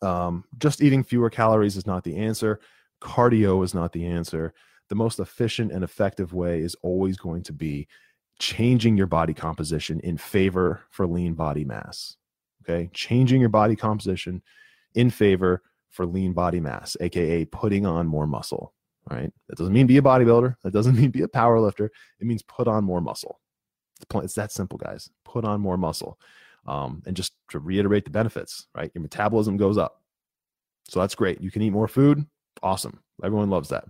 Um, 0.02 0.44
just 0.58 0.82
eating 0.82 1.02
fewer 1.02 1.28
calories 1.28 1.76
is 1.76 1.86
not 1.86 2.04
the 2.04 2.16
answer 2.16 2.60
cardio 3.00 3.64
is 3.64 3.74
not 3.74 3.92
the 3.92 4.06
answer. 4.06 4.54
The 4.88 4.94
most 4.94 5.18
efficient 5.18 5.72
and 5.72 5.82
effective 5.82 6.32
way 6.32 6.60
is 6.60 6.76
always 6.82 7.16
going 7.16 7.42
to 7.44 7.52
be 7.52 7.88
changing 8.38 8.96
your 8.96 9.06
body 9.06 9.34
composition 9.34 10.00
in 10.00 10.16
favor 10.16 10.82
for 10.90 11.06
lean 11.06 11.34
body 11.34 11.64
mass. 11.64 12.16
Okay. 12.62 12.90
Changing 12.92 13.40
your 13.40 13.50
body 13.50 13.76
composition 13.76 14.42
in 14.94 15.10
favor 15.10 15.62
for 15.88 16.06
lean 16.06 16.32
body 16.32 16.60
mass, 16.60 16.96
aka 17.00 17.44
putting 17.46 17.86
on 17.86 18.06
more 18.06 18.26
muscle. 18.26 18.74
Right. 19.10 19.32
That 19.48 19.56
doesn't 19.56 19.72
mean 19.72 19.86
be 19.86 19.96
a 19.96 20.02
bodybuilder. 20.02 20.56
That 20.62 20.72
doesn't 20.72 20.96
mean 21.00 21.10
be 21.10 21.22
a 21.22 21.28
power 21.28 21.58
lifter. 21.58 21.90
It 22.20 22.26
means 22.26 22.42
put 22.42 22.68
on 22.68 22.84
more 22.84 23.00
muscle. 23.00 23.39
It's 24.14 24.34
that 24.34 24.52
simple, 24.52 24.78
guys. 24.78 25.10
Put 25.24 25.44
on 25.44 25.60
more 25.60 25.76
muscle. 25.76 26.18
Um, 26.66 27.02
and 27.06 27.16
just 27.16 27.32
to 27.50 27.58
reiterate 27.58 28.04
the 28.04 28.10
benefits, 28.10 28.66
right? 28.74 28.90
Your 28.94 29.02
metabolism 29.02 29.56
goes 29.56 29.78
up. 29.78 30.02
So 30.88 31.00
that's 31.00 31.14
great. 31.14 31.40
You 31.40 31.50
can 31.50 31.62
eat 31.62 31.70
more 31.70 31.88
food, 31.88 32.26
Awesome. 32.62 33.00
Everyone 33.24 33.50
loves 33.50 33.68
that. 33.70 33.84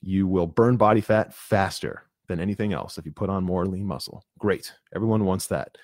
You 0.00 0.26
will 0.26 0.46
burn 0.46 0.76
body 0.76 1.00
fat 1.00 1.34
faster 1.34 2.04
than 2.28 2.40
anything 2.40 2.72
else 2.72 2.98
if 2.98 3.04
you 3.04 3.12
put 3.12 3.30
on 3.30 3.44
more 3.44 3.66
lean 3.66 3.86
muscle. 3.86 4.24
Great. 4.38 4.72
Everyone 4.94 5.24
wants 5.24 5.46
that. 5.48 5.76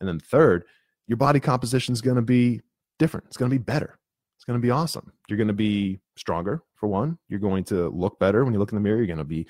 And 0.00 0.08
then 0.08 0.18
third, 0.18 0.64
your 1.06 1.16
body 1.16 1.40
composition 1.40 1.92
is 1.92 2.00
going 2.00 2.16
to 2.16 2.22
be 2.22 2.60
different. 2.98 3.26
It's 3.26 3.36
going 3.36 3.50
to 3.50 3.54
be 3.54 3.62
better. 3.62 3.98
It's 4.36 4.44
going 4.44 4.58
to 4.58 4.62
be 4.62 4.70
awesome. 4.70 5.12
You're 5.28 5.36
going 5.36 5.48
to 5.48 5.54
be 5.54 6.00
stronger 6.16 6.62
for 6.74 6.88
one. 6.88 7.18
You're 7.28 7.40
going 7.40 7.64
to 7.64 7.88
look 7.90 8.18
better 8.18 8.44
when 8.44 8.52
you 8.52 8.60
look 8.60 8.72
in 8.72 8.76
the 8.76 8.82
mirror. 8.82 8.98
You're 8.98 9.06
going 9.06 9.18
to 9.18 9.24
be 9.24 9.46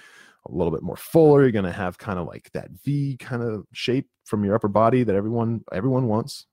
a 0.47 0.53
little 0.53 0.73
bit 0.73 0.83
more 0.83 0.97
fuller. 0.97 1.43
You're 1.43 1.53
going 1.53 1.65
to 1.65 1.73
have 1.73 1.99
kind 1.99 2.19
of 2.19 2.27
like 2.27 2.51
that 2.53 2.71
V 2.85 3.17
kind 3.19 3.43
of 3.43 3.65
shape 3.73 4.09
from 4.25 4.45
your 4.45 4.55
upper 4.55 4.69
body 4.69 5.03
that 5.03 5.15
everyone 5.15 5.65
everyone 5.73 6.07
wants. 6.07 6.47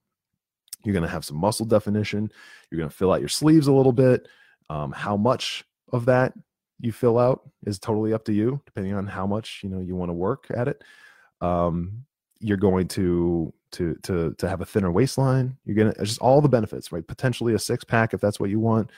You're 0.84 0.94
going 0.94 1.04
to 1.04 1.10
have 1.10 1.26
some 1.26 1.38
muscle 1.38 1.66
definition. 1.66 2.32
You're 2.70 2.80
going 2.80 2.90
to 2.90 2.96
fill 2.96 3.12
out 3.12 3.20
your 3.20 3.30
sleeves 3.30 3.68
a 3.68 3.74
little 3.74 3.94
bit. 3.94 4.28
Um, 4.70 4.92
how 4.92 5.18
much 5.18 5.64
of 5.92 6.06
that 6.06 6.34
you 6.80 6.92
fill 6.92 7.20
out 7.20 7.50
is 7.66 7.78
totally 7.78 8.14
up 8.14 8.26
to 8.26 8.34
you, 8.34 8.62
depending 8.66 8.94
on 8.94 9.06
how 9.06 9.28
much 9.28 9.62
you 9.64 9.70
know 9.70 9.80
you 9.80 9.96
want 9.96 10.10
to 10.10 10.14
work 10.14 10.48
at 10.56 10.68
it. 10.68 10.84
Um, 11.40 12.06
you're 12.40 12.58
going 12.58 12.88
to 12.90 13.54
to 13.74 13.96
to 14.04 14.34
to 14.38 14.50
have 14.50 14.62
a 14.62 14.66
thinner 14.66 14.92
waistline. 14.92 15.58
You're 15.66 15.76
gonna 15.76 15.94
just 16.04 16.20
all 16.20 16.42
the 16.42 16.50
benefits, 16.50 16.92
right? 16.92 17.06
Potentially 17.06 17.54
a 17.54 17.60
six 17.60 17.84
pack 17.84 18.14
if 18.14 18.22
that's 18.22 18.40
what 18.40 18.50
you 18.50 18.60
want. 18.60 18.90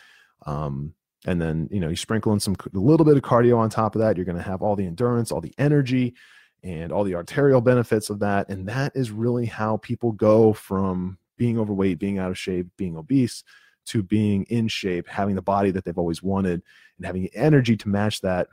Um, 0.46 0.94
and 1.26 1.42
then 1.42 1.70
you 1.72 1.80
know 1.80 1.90
you 1.90 1.96
sprinkle 1.96 2.34
in 2.34 2.40
some 2.40 2.56
a 2.74 2.78
little 2.78 3.06
bit 3.06 3.18
of 3.18 3.24
cardio 3.24 3.58
on 3.58 3.70
top 3.70 3.96
of 3.96 4.02
that. 4.02 4.18
You're 4.18 4.26
going 4.26 4.38
to 4.38 4.44
have 4.44 4.62
all 4.62 4.76
the 4.76 4.86
endurance, 4.86 5.32
all 5.32 5.42
the 5.42 5.54
energy, 5.58 6.16
and 6.64 6.92
all 6.92 7.04
the 7.04 7.16
arterial 7.16 7.62
benefits 7.62 8.10
of 8.10 8.20
that. 8.20 8.50
And 8.50 8.68
that 8.68 8.94
is 8.96 9.12
really 9.12 9.46
how 9.46 9.78
people 9.78 10.12
go 10.12 10.54
from 10.54 11.18
being 11.38 11.60
overweight, 11.60 12.00
being 12.00 12.20
out 12.20 12.32
of 12.32 12.38
shape, 12.38 12.68
being 12.78 12.98
obese 12.98 13.44
to 13.86 14.02
being 14.02 14.44
in 14.46 14.68
shape, 14.68 15.08
having 15.08 15.36
the 15.36 15.42
body 15.42 15.72
that 15.72 15.84
they've 15.84 15.98
always 15.98 16.24
wanted, 16.24 16.62
and 16.98 17.06
having 17.06 17.28
energy 17.34 17.76
to 17.78 17.90
match 17.90 18.22
that. 18.22 18.48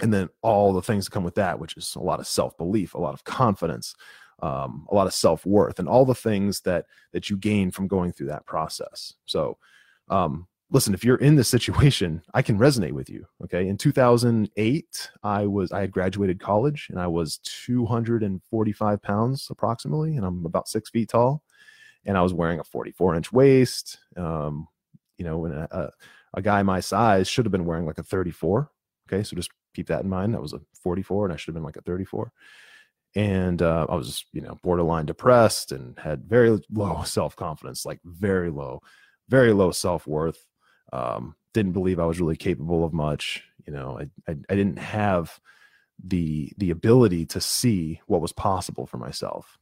And 0.00 0.12
then 0.12 0.28
all 0.42 0.72
the 0.72 0.82
things 0.82 1.04
that 1.04 1.10
come 1.10 1.24
with 1.24 1.36
that, 1.36 1.58
which 1.58 1.76
is 1.76 1.94
a 1.96 2.00
lot 2.00 2.20
of 2.20 2.26
self 2.26 2.56
belief, 2.56 2.94
a 2.94 3.00
lot 3.00 3.14
of 3.14 3.24
confidence, 3.24 3.94
um, 4.42 4.86
a 4.90 4.94
lot 4.94 5.06
of 5.06 5.14
self 5.14 5.44
worth, 5.46 5.78
and 5.78 5.88
all 5.88 6.04
the 6.04 6.14
things 6.14 6.60
that 6.62 6.86
that 7.12 7.30
you 7.30 7.36
gain 7.36 7.70
from 7.70 7.88
going 7.88 8.12
through 8.12 8.28
that 8.28 8.46
process. 8.46 9.14
So, 9.24 9.58
um, 10.08 10.46
listen, 10.74 10.92
if 10.92 11.04
you're 11.04 11.16
in 11.16 11.36
this 11.36 11.48
situation, 11.48 12.20
I 12.34 12.42
can 12.42 12.58
resonate 12.58 12.92
with 12.92 13.08
you. 13.08 13.24
Okay. 13.44 13.68
In 13.68 13.78
2008, 13.78 15.10
I 15.22 15.46
was, 15.46 15.70
I 15.70 15.80
had 15.80 15.92
graduated 15.92 16.40
college 16.40 16.88
and 16.90 16.98
I 17.00 17.06
was 17.06 17.38
245 17.38 19.00
pounds 19.00 19.46
approximately, 19.50 20.16
and 20.16 20.26
I'm 20.26 20.44
about 20.44 20.68
six 20.68 20.90
feet 20.90 21.10
tall. 21.10 21.42
And 22.04 22.18
I 22.18 22.22
was 22.22 22.34
wearing 22.34 22.58
a 22.58 22.64
44 22.64 23.14
inch 23.14 23.32
waist. 23.32 23.98
Um, 24.16 24.66
you 25.16 25.24
know, 25.24 25.46
a, 25.46 25.90
a 26.34 26.42
guy 26.42 26.62
my 26.64 26.80
size 26.80 27.28
should 27.28 27.46
have 27.46 27.52
been 27.52 27.64
wearing 27.64 27.86
like 27.86 27.98
a 27.98 28.02
34. 28.02 28.68
Okay. 29.08 29.22
So 29.22 29.36
just 29.36 29.50
keep 29.74 29.86
that 29.86 30.02
in 30.02 30.10
mind. 30.10 30.34
That 30.34 30.42
was 30.42 30.52
a 30.52 30.60
44 30.82 31.26
and 31.26 31.32
I 31.32 31.36
should 31.36 31.48
have 31.48 31.54
been 31.54 31.64
like 31.64 31.76
a 31.76 31.82
34 31.82 32.32
and 33.16 33.62
uh, 33.62 33.86
I 33.88 33.94
was, 33.94 34.24
you 34.32 34.40
know, 34.40 34.58
borderline 34.62 35.06
depressed 35.06 35.70
and 35.70 35.96
had 35.98 36.24
very 36.24 36.60
low 36.72 37.02
self 37.06 37.36
confidence, 37.36 37.86
like 37.86 38.00
very 38.04 38.50
low, 38.50 38.82
very 39.28 39.52
low 39.52 39.70
self 39.70 40.06
worth. 40.06 40.44
Um, 40.94 41.34
didn't 41.52 41.72
believe 41.72 41.98
I 41.98 42.06
was 42.06 42.20
really 42.20 42.36
capable 42.36 42.84
of 42.84 42.92
much. 42.92 43.42
You 43.66 43.72
know, 43.72 43.98
I, 43.98 44.30
I, 44.30 44.36
I 44.48 44.54
didn't 44.54 44.78
have 44.78 45.40
the 46.02 46.52
the 46.56 46.70
ability 46.70 47.26
to 47.26 47.40
see 47.40 48.00
what 48.06 48.20
was 48.20 48.32
possible 48.32 48.86
for 48.86 48.98
myself. 48.98 49.58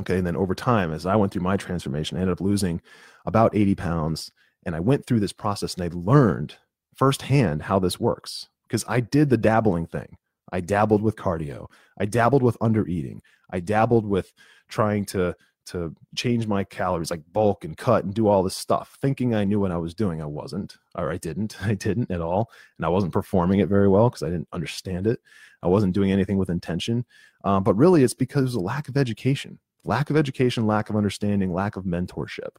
Okay, 0.00 0.18
and 0.18 0.26
then 0.26 0.36
over 0.36 0.54
time, 0.54 0.92
as 0.92 1.06
I 1.06 1.16
went 1.16 1.32
through 1.32 1.42
my 1.42 1.56
transformation, 1.56 2.16
I 2.16 2.20
ended 2.20 2.32
up 2.32 2.40
losing 2.40 2.80
about 3.26 3.56
80 3.56 3.74
pounds, 3.74 4.32
and 4.64 4.74
I 4.74 4.80
went 4.80 5.06
through 5.06 5.20
this 5.20 5.32
process 5.32 5.74
and 5.74 5.84
I 5.84 5.90
learned 5.92 6.56
firsthand 6.94 7.62
how 7.62 7.78
this 7.78 7.98
works 7.98 8.48
because 8.62 8.84
I 8.88 9.00
did 9.00 9.30
the 9.30 9.36
dabbling 9.36 9.86
thing. 9.86 10.16
I 10.52 10.60
dabbled 10.60 11.02
with 11.02 11.16
cardio. 11.16 11.66
I 11.98 12.06
dabbled 12.06 12.42
with 12.42 12.56
under 12.60 12.86
eating. 12.86 13.22
I 13.52 13.60
dabbled 13.60 14.06
with 14.06 14.32
trying 14.68 15.04
to 15.06 15.34
to 15.66 15.94
change 16.16 16.46
my 16.46 16.64
calories, 16.64 17.10
like 17.10 17.22
bulk 17.32 17.64
and 17.64 17.76
cut 17.76 18.04
and 18.04 18.14
do 18.14 18.26
all 18.26 18.42
this 18.42 18.56
stuff, 18.56 18.98
thinking 19.00 19.34
I 19.34 19.44
knew 19.44 19.60
what 19.60 19.70
I 19.70 19.76
was 19.76 19.94
doing. 19.94 20.20
I 20.20 20.26
wasn't, 20.26 20.76
or 20.96 21.10
I 21.10 21.16
didn't. 21.16 21.56
I 21.66 21.74
didn't 21.74 22.10
at 22.10 22.20
all, 22.20 22.50
and 22.76 22.86
I 22.86 22.88
wasn't 22.88 23.12
performing 23.12 23.60
it 23.60 23.68
very 23.68 23.88
well 23.88 24.10
because 24.10 24.22
I 24.22 24.30
didn't 24.30 24.48
understand 24.52 25.06
it. 25.06 25.20
I 25.62 25.68
wasn't 25.68 25.94
doing 25.94 26.10
anything 26.10 26.38
with 26.38 26.50
intention. 26.50 27.04
Um, 27.44 27.62
but 27.62 27.74
really, 27.74 28.02
it's 28.02 28.14
because 28.14 28.54
of 28.54 28.62
lack 28.62 28.88
of 28.88 28.96
education, 28.96 29.58
lack 29.84 30.10
of 30.10 30.16
education, 30.16 30.66
lack 30.66 30.90
of 30.90 30.96
understanding, 30.96 31.52
lack 31.52 31.76
of 31.76 31.84
mentorship. 31.84 32.56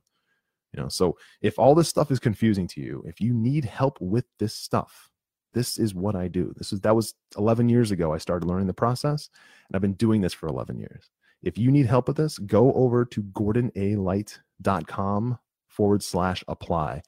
You 0.74 0.82
know, 0.82 0.88
so 0.88 1.18
if 1.42 1.60
all 1.60 1.76
this 1.76 1.90
stuff 1.90 2.12
is 2.12 2.20
confusing 2.20 2.68
to 2.68 2.82
you, 2.82 3.04
if 3.06 3.20
you 3.20 3.34
need 3.34 3.66
help 3.66 4.00
with 4.00 4.26
this 4.40 4.56
stuff, 4.56 5.10
this 5.54 5.78
is 5.78 5.94
what 5.94 6.16
I 6.16 6.28
do. 6.28 6.54
This 6.56 6.72
is 6.72 6.80
that 6.82 6.96
was 6.96 7.14
11 7.38 7.68
years 7.68 7.92
ago 7.92 8.14
I 8.14 8.18
started 8.18 8.46
learning 8.46 8.68
the 8.68 8.74
process 8.74 9.30
and 9.68 9.76
I've 9.76 9.82
been 9.82 9.94
doing 9.94 10.22
this 10.22 10.34
for 10.34 10.48
11 10.48 10.80
years. 10.80 11.10
If 11.44 11.58
you 11.58 11.72
need 11.72 11.88
help 11.88 12.08
with 12.08 12.18
this, 12.18 12.38
go 12.38 12.72
over 12.74 13.04
to 13.06 13.24
gordonalight.com 13.24 15.40
forward 15.68 16.04
slash 16.04 16.44
apply 16.48 17.02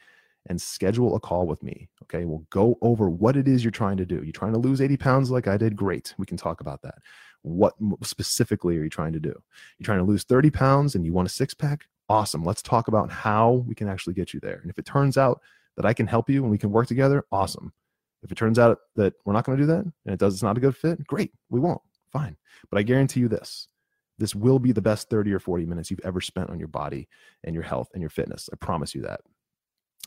and 0.48 0.62
schedule 0.62 1.16
a 1.16 1.20
call 1.20 1.48
with 1.48 1.64
me. 1.64 1.90
Okay. 2.04 2.26
We'll 2.26 2.46
go 2.50 2.78
over 2.82 3.10
what 3.10 3.38
it 3.38 3.48
is 3.48 3.64
you're 3.64 3.72
trying 3.72 3.98
to 3.98 4.06
do. 4.06 4.22
You're 4.24 4.34
trying 4.34 4.54
to 4.54 4.60
lose 4.60 4.82
80 4.82 4.98
pounds 4.98 5.32
like 5.32 5.48
I 5.48 5.58
did? 5.58 5.76
Great. 5.76 6.14
We 6.18 6.26
can 6.26 6.38
talk 6.38 6.62
about 6.62 6.82
that. 6.82 6.96
What 7.44 7.74
specifically 8.04 8.78
are 8.78 8.84
you 8.84 8.90
trying 8.90 9.14
to 9.14 9.20
do? 9.20 9.34
You're 9.78 9.86
trying 9.86 10.00
to 10.00 10.06
lose 10.06 10.24
30 10.24 10.50
pounds 10.50 10.96
and 10.96 11.06
you 11.06 11.14
want 11.14 11.28
a 11.28 11.32
six 11.32 11.54
pack? 11.54 11.86
Awesome. 12.10 12.44
Let's 12.44 12.62
talk 12.62 12.88
about 12.88 13.12
how 13.12 13.66
we 13.68 13.76
can 13.76 13.88
actually 13.88 14.14
get 14.14 14.34
you 14.34 14.40
there. 14.40 14.60
And 14.62 14.70
if 14.70 14.78
it 14.78 14.86
turns 14.86 15.18
out 15.18 15.42
that 15.78 15.86
I 15.86 15.94
can 15.94 16.08
help 16.08 16.30
you 16.30 16.42
and 16.42 16.52
we 16.52 16.58
can 16.58 16.72
work 16.72 16.88
together, 16.88 17.26
awesome. 17.32 17.74
If 18.22 18.32
it 18.32 18.38
turns 18.38 18.60
out 18.60 18.80
that 18.96 19.14
we're 19.26 19.34
not 19.34 19.46
going 19.46 19.58
to 19.58 19.64
do 19.64 19.68
that 19.68 19.84
and 19.84 20.14
it 20.14 20.20
does, 20.20 20.34
it's 20.34 20.44
not 20.44 20.58
a 20.58 20.62
good 20.62 20.76
fit, 20.76 21.06
great. 21.06 21.32
We 21.50 21.60
won't. 21.60 21.82
Fine. 22.12 22.38
But 22.70 22.80
I 22.80 22.84
guarantee 22.84 23.22
you 23.22 23.28
this 23.28 23.68
this 24.18 24.36
will 24.36 24.60
be 24.60 24.72
the 24.72 24.82
best 24.82 25.10
30 25.10 25.34
or 25.34 25.40
40 25.40 25.66
minutes 25.66 25.90
you've 25.92 26.00
ever 26.04 26.22
spent 26.22 26.50
on 26.50 26.60
your 26.60 26.68
body 26.68 27.08
and 27.44 27.54
your 27.54 27.64
health 27.64 27.90
and 27.94 28.02
your 28.02 28.10
fitness. 28.10 28.50
I 28.52 28.56
promise 28.58 28.94
you 28.94 29.02
that. 29.02 29.22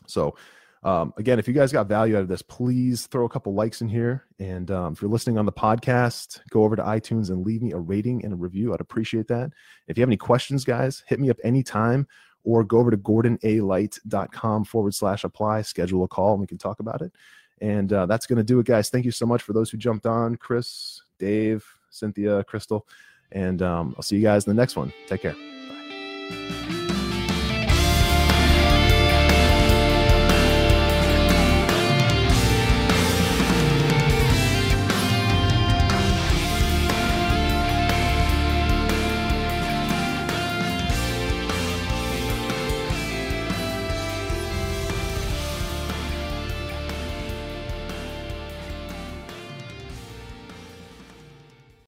So, 0.05 0.35
um, 0.83 1.13
again, 1.17 1.39
if 1.39 1.47
you 1.47 1.53
guys 1.53 1.71
got 1.71 1.87
value 1.87 2.15
out 2.15 2.21
of 2.21 2.27
this, 2.27 2.41
please 2.41 3.07
throw 3.07 3.25
a 3.25 3.29
couple 3.29 3.53
likes 3.53 3.81
in 3.81 3.89
here. 3.89 4.25
And 4.39 4.69
um, 4.71 4.93
if 4.93 5.01
you're 5.01 5.11
listening 5.11 5.37
on 5.37 5.45
the 5.45 5.51
podcast, 5.51 6.39
go 6.49 6.63
over 6.63 6.75
to 6.75 6.83
iTunes 6.83 7.29
and 7.29 7.45
leave 7.45 7.61
me 7.61 7.71
a 7.71 7.77
rating 7.77 8.23
and 8.23 8.33
a 8.33 8.37
review. 8.37 8.73
I'd 8.73 8.81
appreciate 8.81 9.27
that. 9.27 9.51
If 9.87 9.97
you 9.97 10.01
have 10.01 10.09
any 10.09 10.17
questions, 10.17 10.63
guys, 10.63 11.03
hit 11.07 11.19
me 11.19 11.29
up 11.29 11.37
anytime 11.43 12.07
or 12.43 12.63
go 12.63 12.77
over 12.77 12.91
to 12.91 12.97
gordonalight.com 12.97 14.65
forward 14.65 14.93
slash 14.93 15.23
apply, 15.23 15.63
schedule 15.63 16.03
a 16.03 16.07
call, 16.07 16.33
and 16.33 16.41
we 16.41 16.47
can 16.47 16.57
talk 16.57 16.79
about 16.79 17.01
it. 17.01 17.11
And 17.59 17.91
uh, 17.91 18.05
that's 18.05 18.27
going 18.27 18.37
to 18.37 18.43
do 18.43 18.59
it, 18.59 18.67
guys. 18.67 18.89
Thank 18.89 19.03
you 19.03 19.11
so 19.11 19.25
much 19.25 19.41
for 19.41 19.53
those 19.53 19.69
who 19.69 19.77
jumped 19.77 20.05
on 20.05 20.35
Chris, 20.35 21.01
Dave, 21.17 21.65
Cynthia, 21.89 22.43
Crystal. 22.43 22.87
And 23.31 23.61
um, 23.61 23.93
I'll 23.97 24.03
see 24.03 24.15
you 24.15 24.21
guys 24.21 24.47
in 24.47 24.55
the 24.55 24.59
next 24.61 24.75
one. 24.75 24.93
Take 25.07 25.21
care. 25.21 25.33
Bye. 25.33 26.76